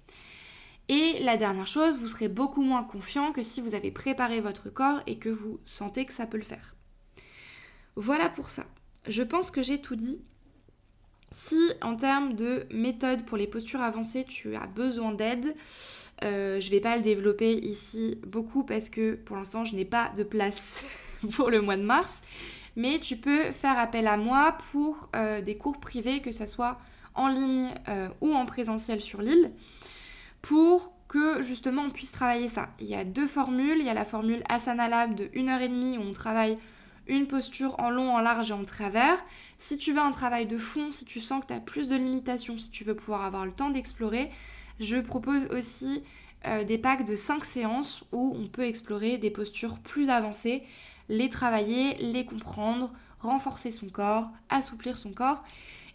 Et 0.90 1.20
la 1.20 1.38
dernière 1.38 1.68
chose, 1.68 1.98
vous 1.98 2.08
serez 2.08 2.30
beaucoup 2.30 2.64
moins 2.64 2.84
confiant 2.84 3.32
que 3.32 3.44
si 3.44 3.62
vous 3.62 3.76
avez 3.76 3.92
préparé 3.92 4.42
votre 4.42 4.70
corps 4.70 5.02
et 5.06 5.18
que 5.18 5.30
vous 5.30 5.60
sentez 5.66 6.06
que 6.06 6.14
ça 6.14 6.26
peut 6.26 6.38
le 6.38 6.44
faire. 6.44 6.76
Voilà 7.96 8.30
pour 8.30 8.50
ça. 8.50 8.66
Je 9.08 9.24
pense 9.24 9.52
que 9.52 9.62
j'ai 9.62 9.82
tout 9.82 9.96
dit. 9.96 10.22
Si 11.32 11.60
en 11.82 11.96
termes 11.96 12.36
de 12.36 12.66
méthode 12.72 13.26
pour 13.26 13.38
les 13.38 13.48
postures 13.48 13.82
avancées, 13.82 14.24
tu 14.24 14.56
as 14.56 14.66
besoin 14.66 15.12
d'aide, 15.12 15.56
euh, 16.24 16.60
je 16.60 16.68
ne 16.68 16.72
vais 16.72 16.80
pas 16.80 16.96
le 16.96 17.02
développer 17.02 17.54
ici 17.54 18.20
beaucoup 18.26 18.64
parce 18.64 18.90
que 18.90 19.16
pour 19.16 19.36
l'instant, 19.36 19.66
je 19.66 19.76
n'ai 19.76 19.86
pas 19.86 20.12
de 20.18 20.24
place 20.24 20.84
pour 21.34 21.50
le 21.50 21.62
mois 21.62 21.78
de 21.78 21.84
mars. 21.84 22.20
Mais 22.76 23.00
tu 23.00 23.18
peux 23.18 23.52
faire 23.52 23.78
appel 23.78 24.08
à 24.08 24.18
moi 24.18 24.56
pour 24.72 25.10
euh, 25.16 25.42
des 25.42 25.58
cours 25.58 25.80
privés, 25.80 26.22
que 26.22 26.32
ce 26.32 26.46
soit 26.46 26.78
en 27.16 27.28
ligne 27.28 27.70
euh, 27.88 28.08
ou 28.22 28.34
en 28.34 28.46
présentiel 28.46 29.02
sur 29.02 29.22
l'île 29.22 29.52
pour 30.44 30.94
que 31.08 31.42
justement 31.42 31.84
on 31.84 31.90
puisse 31.90 32.12
travailler 32.12 32.48
ça. 32.48 32.70
Il 32.80 32.86
y 32.86 32.96
a 32.96 33.04
deux 33.04 33.28
formules, 33.28 33.80
il 33.80 33.86
y 33.86 33.90
a 33.90 33.94
la 33.94 34.06
formule 34.06 34.44
Asana 34.50 34.88
Lab 34.88 35.16
de 35.16 35.26
1h30 35.26 35.98
où 35.98 36.02
on 36.02 36.14
travaille 36.14 36.58
une 37.08 37.28
posture 37.28 37.80
en 37.80 37.90
long, 37.90 38.16
en 38.16 38.20
large 38.20 38.52
et 38.52 38.54
en 38.54 38.66
travers. 38.66 39.18
Si 39.58 39.78
tu 39.78 39.94
veux 39.94 40.00
un 40.00 40.12
travail 40.12 40.46
de 40.46 40.58
fond, 40.58 40.92
si 40.92 41.06
tu 41.06 41.20
sens 41.20 41.42
que 41.42 41.48
tu 41.48 41.54
as 41.54 41.60
plus 41.60 41.88
de 41.88 41.96
limitations, 41.96 42.58
si 42.58 42.70
tu 42.70 42.84
veux 42.84 42.96
pouvoir 42.96 43.24
avoir 43.24 43.46
le 43.46 43.52
temps 43.52 43.70
d'explorer, 43.70 44.30
je 44.80 44.98
propose 44.98 45.46
aussi 45.52 46.04
euh, 46.46 46.64
des 46.64 46.78
packs 46.78 47.06
de 47.06 47.16
5 47.16 47.46
séances 47.46 48.04
où 48.12 48.36
on 48.38 48.48
peut 48.48 48.64
explorer 48.64 49.18
des 49.18 49.32
postures 49.32 49.80
plus 49.80 50.10
avancées, 50.10 50.64
les 51.10 51.30
travailler, 51.30 51.96
les 51.96 52.26
comprendre, 52.26 52.92
renforcer 53.20 53.72
son 53.72 53.90
corps, 53.90 54.30
assouplir 54.50 54.98
son 54.98 55.12
corps 55.12 55.44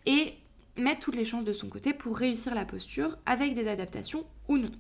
et 0.06 0.34
mettre 0.76 1.00
toutes 1.00 1.16
les 1.16 1.24
chances 1.24 1.44
de 1.44 1.52
son 1.52 1.68
côté 1.68 1.92
pour 1.92 2.16
réussir 2.16 2.54
la 2.54 2.64
posture 2.64 3.16
avec 3.26 3.54
des 3.54 3.68
adaptations 3.68 4.24
ou 4.48 4.58
non. 4.58 4.70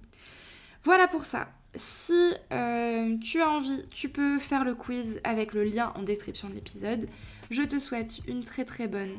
Voilà 0.84 1.06
pour 1.06 1.24
ça. 1.24 1.48
Si 1.74 2.12
euh, 2.52 3.16
tu 3.18 3.40
as 3.40 3.48
envie, 3.48 3.86
tu 3.90 4.08
peux 4.08 4.38
faire 4.38 4.64
le 4.64 4.74
quiz 4.74 5.20
avec 5.24 5.54
le 5.54 5.64
lien 5.64 5.92
en 5.96 6.02
description 6.02 6.48
de 6.48 6.54
l'épisode. 6.54 7.08
Je 7.50 7.62
te 7.62 7.78
souhaite 7.78 8.20
une 8.26 8.44
très 8.44 8.64
très 8.64 8.88
bonne 8.88 9.16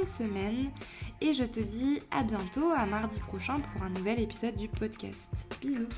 de 0.00 0.06
semaine 0.06 0.70
et 1.20 1.34
je 1.34 1.44
te 1.44 1.60
dis 1.60 2.00
à 2.10 2.22
bientôt, 2.22 2.70
à 2.70 2.86
mardi 2.86 3.20
prochain 3.20 3.56
pour 3.56 3.82
un 3.82 3.90
nouvel 3.90 4.20
épisode 4.20 4.56
du 4.56 4.68
podcast. 4.68 5.30
Bisous 5.60 5.88